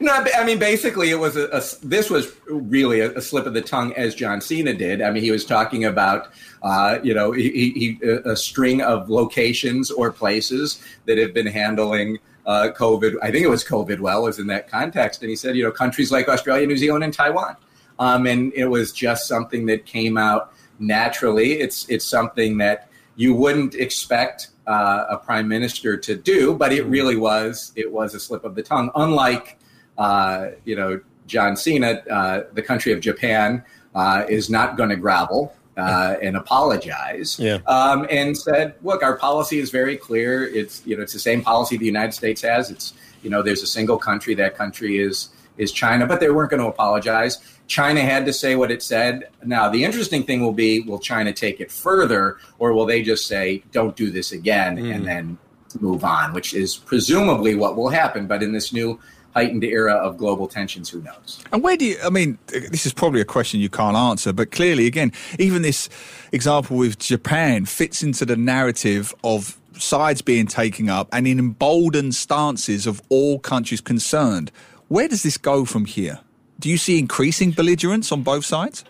No, 0.00 0.12
I 0.12 0.44
mean 0.44 0.60
basically 0.60 1.10
it 1.10 1.18
was 1.18 1.36
a, 1.36 1.48
a 1.48 1.60
this 1.82 2.08
was 2.08 2.32
really 2.46 3.00
a, 3.00 3.16
a, 3.16 3.20
slip 3.20 3.46
of 3.46 3.54
the 3.54 3.60
tongue 3.60 3.92
as 3.94 4.14
John 4.14 4.40
Cena 4.40 4.72
did. 4.72 5.02
I 5.02 5.10
mean 5.10 5.24
he 5.24 5.32
was 5.32 5.44
talking 5.44 5.84
about 5.84 6.28
uh, 6.62 7.00
you 7.02 7.12
know 7.14 7.32
he, 7.32 7.50
he, 7.50 7.98
a 8.24 8.36
string 8.36 8.80
of 8.80 9.10
locations 9.10 9.90
or 9.90 10.12
places 10.12 10.80
that 11.06 11.18
have 11.18 11.34
been 11.34 11.48
handling 11.48 12.18
uh, 12.48 12.70
COVID. 12.74 13.16
I 13.22 13.30
think 13.30 13.44
it 13.44 13.50
was 13.50 13.62
COVID 13.62 14.00
well 14.00 14.22
was 14.22 14.38
in 14.38 14.46
that 14.48 14.68
context, 14.68 15.20
and 15.20 15.28
he 15.28 15.36
said 15.36 15.54
you 15.54 15.62
know 15.62 15.70
countries 15.70 16.10
like 16.10 16.28
Australia, 16.28 16.66
New 16.66 16.78
Zealand, 16.78 17.04
and 17.04 17.12
Taiwan, 17.12 17.56
um, 17.98 18.26
and 18.26 18.52
it 18.54 18.66
was 18.66 18.90
just 18.90 19.28
something 19.28 19.66
that 19.66 19.84
came 19.84 20.16
out 20.16 20.52
naturally. 20.80 21.60
It's 21.60 21.88
it's 21.90 22.06
something 22.06 22.56
that 22.58 22.88
you 23.16 23.34
wouldn't 23.34 23.74
expect 23.74 24.48
uh, 24.66 25.04
a 25.10 25.18
prime 25.18 25.46
minister 25.46 25.96
to 25.98 26.16
do, 26.16 26.54
but 26.54 26.72
it 26.72 26.84
really 26.86 27.16
was 27.16 27.70
it 27.76 27.92
was 27.92 28.14
a 28.14 28.20
slip 28.20 28.44
of 28.44 28.54
the 28.54 28.62
tongue. 28.62 28.90
Unlike 28.94 29.58
uh, 29.98 30.52
you 30.64 30.74
know, 30.74 31.00
John 31.26 31.56
Cena, 31.56 32.02
uh, 32.10 32.44
the 32.54 32.62
country 32.62 32.92
of 32.92 33.00
Japan, 33.00 33.62
uh, 33.94 34.24
is 34.28 34.48
not 34.48 34.76
going 34.76 34.88
to 34.88 34.96
gravel 34.96 35.52
uh, 35.78 36.16
and 36.20 36.36
apologize. 36.36 37.38
Yeah. 37.38 37.58
Um, 37.66 38.06
and 38.10 38.36
said, 38.36 38.74
look, 38.82 39.02
our 39.02 39.16
policy 39.16 39.58
is 39.58 39.70
very 39.70 39.96
clear. 39.96 40.46
It's 40.46 40.82
you 40.84 40.96
know 40.96 41.02
it's 41.02 41.12
the 41.12 41.18
same 41.18 41.42
policy 41.42 41.76
the 41.76 41.86
United 41.86 42.12
States 42.12 42.42
has. 42.42 42.70
It's 42.70 42.94
you 43.22 43.30
know 43.30 43.42
there's 43.42 43.62
a 43.62 43.66
single 43.66 43.98
country. 43.98 44.34
That 44.34 44.56
country 44.56 44.98
is 44.98 45.28
is 45.56 45.72
China, 45.72 46.06
but 46.06 46.20
they 46.20 46.30
weren't 46.30 46.50
going 46.50 46.62
to 46.62 46.68
apologize. 46.68 47.38
China 47.66 48.00
had 48.00 48.24
to 48.24 48.32
say 48.32 48.56
what 48.56 48.70
it 48.70 48.82
said. 48.82 49.28
Now 49.44 49.68
the 49.68 49.84
interesting 49.84 50.24
thing 50.24 50.40
will 50.40 50.52
be, 50.52 50.80
will 50.80 50.98
China 50.98 51.32
take 51.32 51.60
it 51.60 51.70
further, 51.70 52.38
or 52.58 52.72
will 52.72 52.86
they 52.86 53.02
just 53.02 53.26
say, 53.26 53.62
don't 53.72 53.94
do 53.94 54.10
this 54.10 54.32
again, 54.32 54.76
mm. 54.76 54.94
and 54.94 55.06
then 55.06 55.38
move 55.80 56.04
on? 56.04 56.32
Which 56.32 56.54
is 56.54 56.76
presumably 56.76 57.54
what 57.54 57.76
will 57.76 57.90
happen. 57.90 58.26
But 58.26 58.42
in 58.42 58.52
this 58.52 58.72
new 58.72 58.98
heightened 59.38 59.62
era 59.62 59.94
of 59.94 60.16
global 60.16 60.48
tensions, 60.48 60.90
who 60.90 61.00
knows? 61.00 61.44
And 61.52 61.62
where 61.62 61.76
do 61.76 61.84
you, 61.84 61.96
I 62.04 62.10
mean, 62.10 62.38
this 62.48 62.86
is 62.86 62.92
probably 62.92 63.20
a 63.20 63.24
question 63.24 63.60
you 63.60 63.68
can't 63.68 63.96
answer, 63.96 64.32
but 64.32 64.50
clearly, 64.50 64.86
again, 64.86 65.12
even 65.38 65.62
this 65.62 65.88
example 66.32 66.76
with 66.76 66.98
Japan 66.98 67.64
fits 67.64 68.02
into 68.02 68.26
the 68.26 68.36
narrative 68.36 69.14
of 69.22 69.56
sides 69.74 70.22
being 70.22 70.48
taken 70.48 70.90
up 70.90 71.08
and 71.12 71.28
in 71.28 71.38
emboldened 71.38 72.16
stances 72.16 72.84
of 72.84 73.00
all 73.10 73.38
countries 73.38 73.80
concerned. 73.80 74.50
Where 74.88 75.06
does 75.06 75.22
this 75.22 75.38
go 75.38 75.64
from 75.64 75.84
here? 75.84 76.18
Do 76.58 76.68
you 76.68 76.76
see 76.76 76.98
increasing 76.98 77.52
belligerence 77.52 78.10
on 78.10 78.24
both 78.24 78.44
sides? 78.44 78.82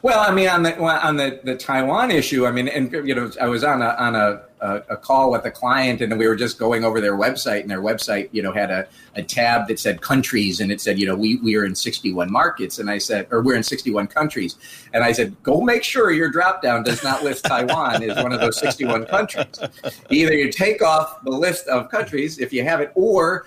Well, 0.00 0.20
I 0.20 0.32
mean, 0.32 0.48
on 0.48 0.62
the 0.62 0.80
on 0.80 1.16
the, 1.16 1.40
the 1.42 1.56
Taiwan 1.56 2.12
issue, 2.12 2.46
I 2.46 2.52
mean, 2.52 2.68
and 2.68 2.92
you 2.92 3.14
know, 3.16 3.32
I 3.40 3.46
was 3.46 3.64
on 3.64 3.82
a 3.82 3.88
on 3.98 4.14
a, 4.14 4.42
a, 4.60 4.82
a, 4.90 4.96
call 4.96 5.32
with 5.32 5.44
a 5.44 5.50
client, 5.50 6.00
and 6.00 6.16
we 6.16 6.28
were 6.28 6.36
just 6.36 6.56
going 6.56 6.84
over 6.84 7.00
their 7.00 7.16
website, 7.16 7.62
and 7.62 7.70
their 7.70 7.82
website, 7.82 8.28
you 8.30 8.40
know, 8.40 8.52
had 8.52 8.70
a, 8.70 8.86
a 9.16 9.24
tab 9.24 9.66
that 9.66 9.80
said 9.80 10.00
countries, 10.00 10.60
and 10.60 10.70
it 10.70 10.80
said, 10.80 11.00
you 11.00 11.06
know, 11.06 11.16
we 11.16 11.36
we 11.38 11.56
are 11.56 11.64
in 11.64 11.74
sixty 11.74 12.12
one 12.12 12.30
markets, 12.30 12.78
and 12.78 12.88
I 12.88 12.98
said, 12.98 13.26
or 13.32 13.42
we're 13.42 13.56
in 13.56 13.64
sixty 13.64 13.90
one 13.90 14.06
countries, 14.06 14.54
and 14.92 15.02
I 15.02 15.10
said, 15.10 15.34
go 15.42 15.60
make 15.60 15.82
sure 15.82 16.12
your 16.12 16.30
drop 16.30 16.62
down 16.62 16.84
does 16.84 17.02
not 17.02 17.24
list 17.24 17.46
Taiwan 17.46 18.00
as 18.04 18.22
one 18.22 18.32
of 18.32 18.40
those 18.40 18.56
sixty 18.56 18.84
one 18.84 19.04
countries. 19.04 19.58
Either 20.10 20.32
you 20.32 20.52
take 20.52 20.80
off 20.80 21.24
the 21.24 21.32
list 21.32 21.66
of 21.66 21.90
countries 21.90 22.38
if 22.38 22.52
you 22.52 22.62
have 22.62 22.80
it, 22.80 22.92
or 22.94 23.46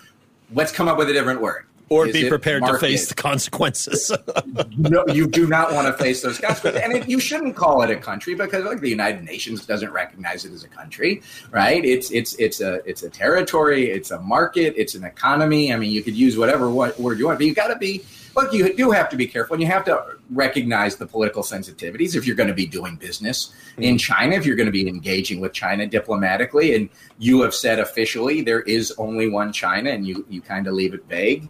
let's 0.54 0.74
come 0.74 0.90
up 0.90 0.98
with 0.98 1.10
a 1.10 1.14
different 1.14 1.40
word 1.40 1.66
or 1.92 2.06
be 2.06 2.30
prepared 2.30 2.64
to 2.64 2.78
face 2.80 3.10
the 3.10 3.14
consequences. 3.14 4.14
no, 4.78 5.04
you 5.10 5.28
do 5.28 5.46
not 5.46 5.74
want 5.74 5.88
to 5.88 5.94
face 6.02 6.22
those 6.22 6.40
consequences, 6.40 6.82
and 6.82 6.94
it, 6.94 7.10
you 7.10 7.20
shouldn't 7.20 7.54
call 7.58 7.82
it 7.82 7.90
a 7.90 7.98
country 7.98 8.34
because, 8.34 8.64
like, 8.64 8.80
the 8.80 8.90
United 8.90 9.26
Nations 9.26 9.66
doesn't 9.66 9.92
recognize 9.92 10.46
it 10.46 10.54
as 10.54 10.64
a 10.64 10.70
country, 10.70 11.22
right? 11.52 11.84
It's 11.84 12.10
it's 12.12 12.34
it's 12.36 12.62
a 12.62 12.76
it's 12.90 13.04
a 13.04 13.10
territory, 13.10 13.92
it's 13.92 14.12
a 14.12 14.22
market, 14.22 14.74
it's 14.78 14.96
an 14.96 15.04
economy. 15.04 15.74
I 15.74 15.76
mean, 15.76 15.92
you 15.92 16.02
could 16.02 16.16
use 16.16 16.38
whatever 16.38 16.72
word 16.72 17.20
you 17.20 17.26
want, 17.26 17.40
but 17.40 17.46
you 17.46 17.54
got 17.54 17.68
to 17.68 17.78
be. 17.78 18.06
Look, 18.34 18.54
you 18.54 18.74
do 18.74 18.92
have 18.92 19.10
to 19.10 19.18
be 19.18 19.28
careful, 19.28 19.56
and 19.56 19.62
you 19.62 19.68
have 19.68 19.84
to 19.84 20.16
recognize 20.30 20.96
the 20.96 21.06
political 21.06 21.44
sensitivities 21.44 22.16
if 22.16 22.26
you're 22.26 22.38
going 22.38 22.48
to 22.48 22.56
be 22.56 22.66
doing 22.66 22.96
business 22.96 23.54
mm-hmm. 23.74 23.84
in 23.84 23.98
China, 23.98 24.38
if 24.38 24.46
you're 24.46 24.56
going 24.56 24.68
to 24.68 24.72
be 24.72 24.88
engaging 24.88 25.42
with 25.42 25.52
China 25.52 25.86
diplomatically, 25.86 26.74
and 26.74 26.88
you 27.20 27.42
have 27.42 27.54
said 27.54 27.80
officially 27.80 28.42
there 28.42 28.62
is 28.62 28.94
only 28.98 29.28
one 29.28 29.52
China, 29.52 29.90
and 29.90 30.08
you 30.08 30.26
you 30.30 30.40
kind 30.40 30.68
of 30.68 30.74
leave 30.74 30.94
it 30.94 31.04
vague 31.10 31.50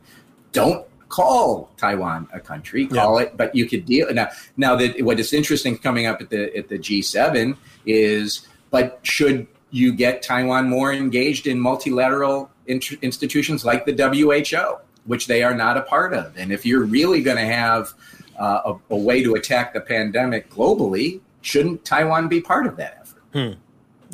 don't 0.51 0.85
call 1.09 1.69
Taiwan 1.77 2.27
a 2.33 2.39
country. 2.39 2.87
Call 2.87 3.19
yeah. 3.19 3.27
it, 3.27 3.37
but 3.37 3.53
you 3.53 3.67
could 3.67 3.85
deal 3.85 4.11
now. 4.13 4.29
Now 4.57 4.75
that 4.77 5.01
what 5.03 5.19
is 5.19 5.33
interesting 5.33 5.77
coming 5.77 6.05
up 6.05 6.21
at 6.21 6.29
the 6.29 6.55
at 6.57 6.69
the 6.69 6.79
G7 6.79 7.57
is, 7.85 8.47
but 8.71 8.99
should 9.03 9.47
you 9.71 9.93
get 9.93 10.21
Taiwan 10.21 10.69
more 10.69 10.91
engaged 10.93 11.47
in 11.47 11.59
multilateral 11.59 12.49
int- 12.67 12.93
institutions 13.01 13.63
like 13.63 13.85
the 13.85 13.93
WHO, 13.93 14.77
which 15.05 15.27
they 15.27 15.43
are 15.43 15.53
not 15.53 15.77
a 15.77 15.81
part 15.81 16.13
of? 16.13 16.37
And 16.37 16.51
if 16.51 16.65
you're 16.65 16.83
really 16.83 17.21
going 17.21 17.37
to 17.37 17.45
have 17.45 17.93
uh, 18.39 18.73
a, 18.89 18.93
a, 18.93 18.97
way 18.97 19.23
to 19.23 19.35
attack 19.35 19.73
the 19.73 19.81
pandemic 19.81 20.49
globally, 20.49 21.21
shouldn't 21.41 21.85
Taiwan 21.85 22.27
be 22.27 22.41
part 22.41 22.65
of 22.65 22.75
that 22.77 22.97
effort? 23.01 23.23
Hmm. 23.33 23.59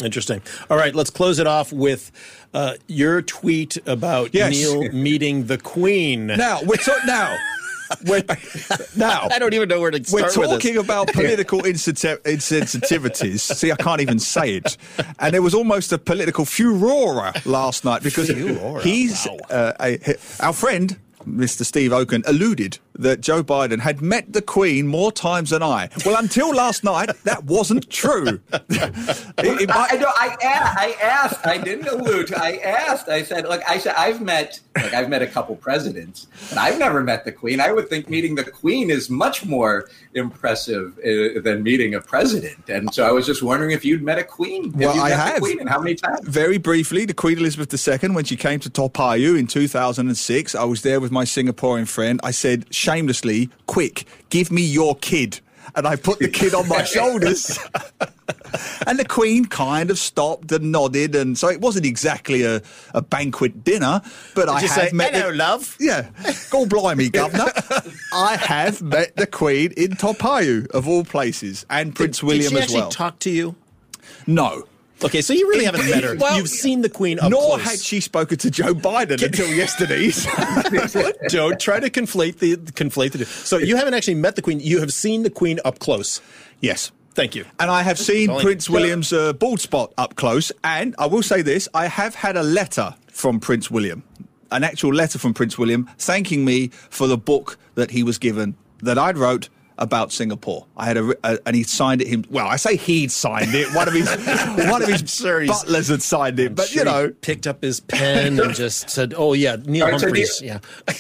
Interesting. 0.04 0.42
All 0.70 0.78
right, 0.78 0.94
let's 0.94 1.10
close 1.10 1.40
it 1.40 1.48
off 1.48 1.74
with 1.74 2.12
uh, 2.54 2.76
your 2.88 3.22
tweet 3.22 3.78
about 3.88 4.34
yes. 4.34 4.52
Neil 4.52 4.92
meeting 4.92 5.48
the 5.48 5.58
Queen. 5.58 6.28
Now 6.28 6.60
we're 6.64 6.78
ta- 6.78 7.00
now. 7.06 7.38
We're, 8.06 8.22
now 8.98 9.30
I 9.32 9.40
don't 9.40 9.54
even 9.54 9.70
know 9.70 9.80
where 9.80 9.92
to 9.92 10.04
start. 10.04 10.36
We're 10.36 10.48
talking 10.48 10.76
about 10.76 11.08
political 11.14 11.62
insensitivities. 11.62 13.40
See, 13.40 13.72
I 13.72 13.78
can't 13.78 14.02
even 14.02 14.20
say 14.20 14.58
it. 14.58 14.76
And 15.20 15.34
there 15.34 15.42
was 15.42 15.54
almost 15.54 15.94
a 15.94 15.98
political 15.98 16.44
furore 16.44 17.32
last 17.46 17.86
night 17.86 18.04
because 18.04 18.30
furore. 18.30 18.82
he's 18.82 19.26
wow. 19.26 19.38
uh, 19.50 19.72
a, 19.80 20.16
our 20.42 20.52
friend 20.52 20.98
Mr. 21.28 21.66
Steve 21.66 21.92
Okun, 21.92 22.24
alluded 22.26 22.80
that 23.00 23.22
Joe 23.22 23.44
Biden 23.44 23.80
had 23.80 24.02
met 24.02 24.34
the 24.34 24.42
Queen 24.42 24.88
more 24.88 25.12
times 25.12 25.50
than 25.52 25.62
I. 25.64 25.90
Well, 26.06 26.18
until 26.18 26.54
last 26.54 26.84
night, 26.84 27.10
that 27.24 27.44
wasn't 27.46 27.90
true. 27.90 28.40
It- 29.40 29.62
it 29.62 29.70
might- 29.70 29.94
I, 29.94 30.06
I, 30.08 30.38
I, 30.42 30.96
asked. 31.02 31.46
I 31.46 31.58
didn't 31.58 31.88
allude. 31.88 32.28
to- 32.28 32.42
I 32.42 32.58
asked. 32.58 33.08
I 33.10 33.24
said, 33.24 33.48
"Look, 33.48 33.62
I 33.68 33.78
said 33.78 33.94
I've 33.98 34.22
met, 34.22 34.60
like, 34.76 34.94
I've 34.94 35.10
met 35.10 35.22
a 35.22 35.28
couple 35.28 35.56
presidents, 35.56 36.28
but 36.50 36.58
I've 36.58 36.78
never 36.80 37.02
met 37.04 37.24
the 37.26 37.32
Queen. 37.32 37.60
I 37.60 37.72
would 37.72 37.88
think 37.90 38.10
meeting 38.10 38.36
the 38.36 38.44
Queen 38.44 38.90
is 38.90 39.10
much 39.10 39.46
more 39.46 39.90
impressive 40.14 40.98
uh, 41.00 41.40
than 41.42 41.64
meeting 41.64 41.94
a 41.96 42.02
president." 42.02 42.68
And 42.70 42.94
so 42.94 43.06
I 43.08 43.12
was 43.12 43.26
just 43.26 43.42
wondering 43.44 43.72
if 43.72 43.86
you'd 43.86 44.02
met 44.04 44.18
a 44.18 44.24
Queen. 44.24 44.72
Well, 44.76 45.00
I 45.00 45.10
have. 45.12 45.40
Queen, 45.40 45.60
and 45.60 45.70
how 45.70 45.80
many 45.80 45.96
times? 45.96 46.28
Very 46.28 46.58
briefly, 46.58 47.06
the 47.06 47.14
Queen 47.14 47.38
Elizabeth 47.38 47.72
II, 48.04 48.10
when 48.10 48.26
she 48.26 48.36
came 48.36 48.60
to 48.62 48.70
Toa 48.70 48.90
Payoh 48.90 49.38
in 49.38 49.48
2006, 49.48 50.56
I 50.56 50.64
was 50.64 50.82
there 50.82 51.00
with 51.00 51.12
my 51.12 51.24
Singaporean 51.26 51.88
friend. 51.88 52.20
I 52.24 52.32
said 52.32 52.66
shamelessly, 52.88 53.50
quick, 53.66 54.06
give 54.30 54.50
me 54.50 54.62
your 54.62 54.96
kid. 54.96 55.42
And 55.76 55.86
I 55.86 55.98
put 55.98 56.20
the 56.20 56.30
kid 56.30 56.54
on 56.54 56.68
my 56.70 56.84
shoulders. 56.96 57.60
and 58.88 58.98
the 58.98 59.04
Queen 59.06 59.44
kind 59.46 59.92
of 59.92 60.00
stopped 60.00 60.50
and 60.54 60.72
nodded. 60.72 61.14
And 61.14 61.38
so 61.38 61.50
it 61.50 61.60
wasn't 61.60 61.86
exactly 61.86 62.44
a, 62.44 62.62
a 62.94 63.02
banquet 63.02 63.66
dinner, 63.66 64.02
but 64.34 64.48
I 64.48 64.62
you 64.62 64.68
have 64.70 64.90
say, 64.90 64.94
met. 64.94 65.14
"Hello, 65.14 65.32
the- 65.32 65.38
love"? 65.38 65.76
Yeah. 65.82 66.10
Go 66.50 66.66
blimey, 66.66 67.10
Governor. 67.10 67.52
I 68.14 68.38
have 68.38 68.82
met 68.82 69.18
the 69.18 69.28
Queen 69.28 69.74
in 69.76 69.98
Toa 69.98 70.14
Payoh, 70.14 70.68
of 70.72 70.88
all 70.88 71.04
places, 71.04 71.66
and 71.70 71.94
Prince 71.94 72.24
William 72.24 72.54
Did 72.54 72.70
she 72.70 72.76
as 72.78 72.82
well. 72.82 72.90
talk 72.90 73.20
to 73.20 73.30
you? 73.30 73.56
no. 74.26 74.64
Okay, 75.04 75.22
so 75.22 75.34
you 75.34 75.48
really 75.50 75.66
haven't 75.66 75.88
met 75.90 76.04
her. 76.04 76.16
Well, 76.18 76.38
You've 76.38 76.50
seen 76.50 76.82
the 76.82 76.90
Queen 76.90 77.20
up 77.20 77.30
Nor 77.32 77.42
close. 77.58 77.62
had 77.64 77.80
she 77.80 78.00
spoken 78.00 78.38
to 78.40 78.50
Joe 78.50 78.74
Biden 78.74 79.22
until 79.24 79.48
yesterday. 79.54 80.10
Don't 81.30 81.60
try 81.60 81.80
to 81.80 81.90
conflate 81.90 82.40
the 82.40 82.56
conflate 82.58 83.12
the 83.12 83.20
two. 83.20 83.26
So 83.26 83.58
you 83.58 83.76
haven't 83.76 83.94
actually 83.94 84.16
met 84.16 84.36
the 84.36 84.42
Queen. 84.42 84.60
You 84.60 84.80
have 84.80 84.92
seen 84.94 85.24
the 85.24 85.30
Queen 85.30 85.60
up 85.66 85.80
close. 85.80 86.22
yes. 86.62 86.92
Thank 87.14 87.34
you. 87.34 87.46
And 87.60 87.72
I 87.72 87.82
have 87.82 87.98
seen. 87.98 88.30
Prince 88.40 88.70
William's 88.70 89.12
uh, 89.12 89.34
bald 89.34 89.60
spot 89.60 89.92
up 89.98 90.16
close. 90.18 90.52
And 90.64 90.94
I 91.00 91.08
will 91.08 91.24
say 91.24 91.42
this 91.42 91.68
I 91.74 91.88
have 91.88 92.14
had 92.14 92.38
a 92.38 92.44
letter 92.44 92.94
from 93.12 93.40
Prince 93.40 93.72
William, 93.72 94.04
an 94.52 94.64
actual 94.64 94.94
letter 94.94 95.18
from 95.18 95.34
Prince 95.34 95.58
William, 95.58 95.90
thanking 95.98 96.46
me 96.46 96.68
for 96.92 97.08
the 97.08 97.18
book 97.18 97.58
that 97.74 97.90
he 97.90 98.04
was 98.04 98.20
given 98.20 98.56
that 98.84 99.00
I'd 99.00 99.18
wrote 99.18 99.50
about 99.78 100.12
Singapore. 100.12 100.66
I 100.76 100.86
had 100.86 100.98
a, 100.98 101.14
a 101.24 101.40
and 101.46 101.56
he 101.56 101.64
signed 101.64 102.02
it 102.02 102.08
him. 102.08 102.26
Well, 102.30 102.48
I 102.48 102.56
say 102.56 102.76
he'd 102.78 103.12
signed 103.12 103.54
it. 103.54 103.74
One 103.76 103.88
of 103.88 103.94
his 103.94 104.08
one 104.70 104.82
of 104.82 104.88
his 104.90 105.10
sure 105.14 105.42
he's- 105.42 105.64
butlers 105.64 105.88
had 105.90 106.02
signed 106.02 106.40
it. 106.40 106.56
But 106.56 106.68
Sure 106.70 106.84
you 106.86 106.90
he 106.90 106.96
know, 106.96 107.14
picked 107.22 107.48
up 107.48 107.62
his 107.62 107.80
pen 107.80 108.40
and 108.40 108.54
just 108.56 108.90
said, 108.90 109.14
"Oh 109.18 109.34
yeah, 109.34 109.58
Neil 109.66 109.86
All 109.86 109.92
right, 109.92 110.00
so 110.00 110.08
Neil- 110.08 110.28
yeah. 110.42 110.60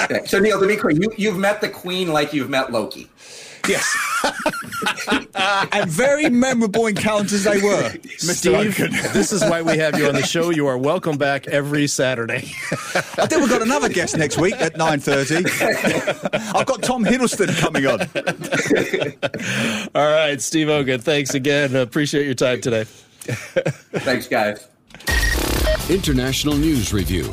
Okay, 0.00 0.24
So 0.24 0.38
Neil, 0.38 0.58
to 0.58 0.66
be 0.66 0.76
clear, 0.76 0.92
you, 0.96 1.12
you've 1.18 1.36
met 1.36 1.60
the 1.60 1.68
Queen 1.68 2.08
like 2.08 2.32
you've 2.32 2.48
met 2.48 2.72
Loki. 2.72 3.10
yes. 3.68 3.94
and 5.72 5.90
very 5.90 6.28
memorable 6.28 6.86
encounters 6.86 7.44
they 7.44 7.60
were, 7.60 7.90
Mr. 7.90 8.72
Steve, 8.72 8.76
this 9.12 9.32
is 9.32 9.42
why 9.42 9.62
we 9.62 9.78
have 9.78 9.98
you 9.98 10.06
on 10.06 10.14
the 10.14 10.22
show. 10.22 10.50
You 10.50 10.66
are 10.66 10.78
welcome 10.78 11.18
back 11.18 11.46
every 11.48 11.86
Saturday. 11.86 12.52
I 12.94 13.26
think 13.26 13.40
we've 13.40 13.50
got 13.50 13.62
another 13.62 13.88
guest 13.88 14.16
next 14.16 14.38
week 14.38 14.54
at 14.54 14.74
9.30. 14.74 16.54
I've 16.54 16.66
got 16.66 16.82
Tom 16.82 17.04
Hiddleston 17.04 17.56
coming 17.58 17.86
on. 17.86 18.00
All 19.94 20.10
right, 20.10 20.40
Steve 20.40 20.68
Okun, 20.68 21.00
thanks 21.00 21.34
again. 21.34 21.76
Appreciate 21.76 22.24
your 22.24 22.34
time 22.34 22.60
today. 22.60 22.84
Thanks, 22.84 24.28
guys. 24.28 24.68
International 25.88 26.56
News 26.56 26.92
Review. 26.92 27.32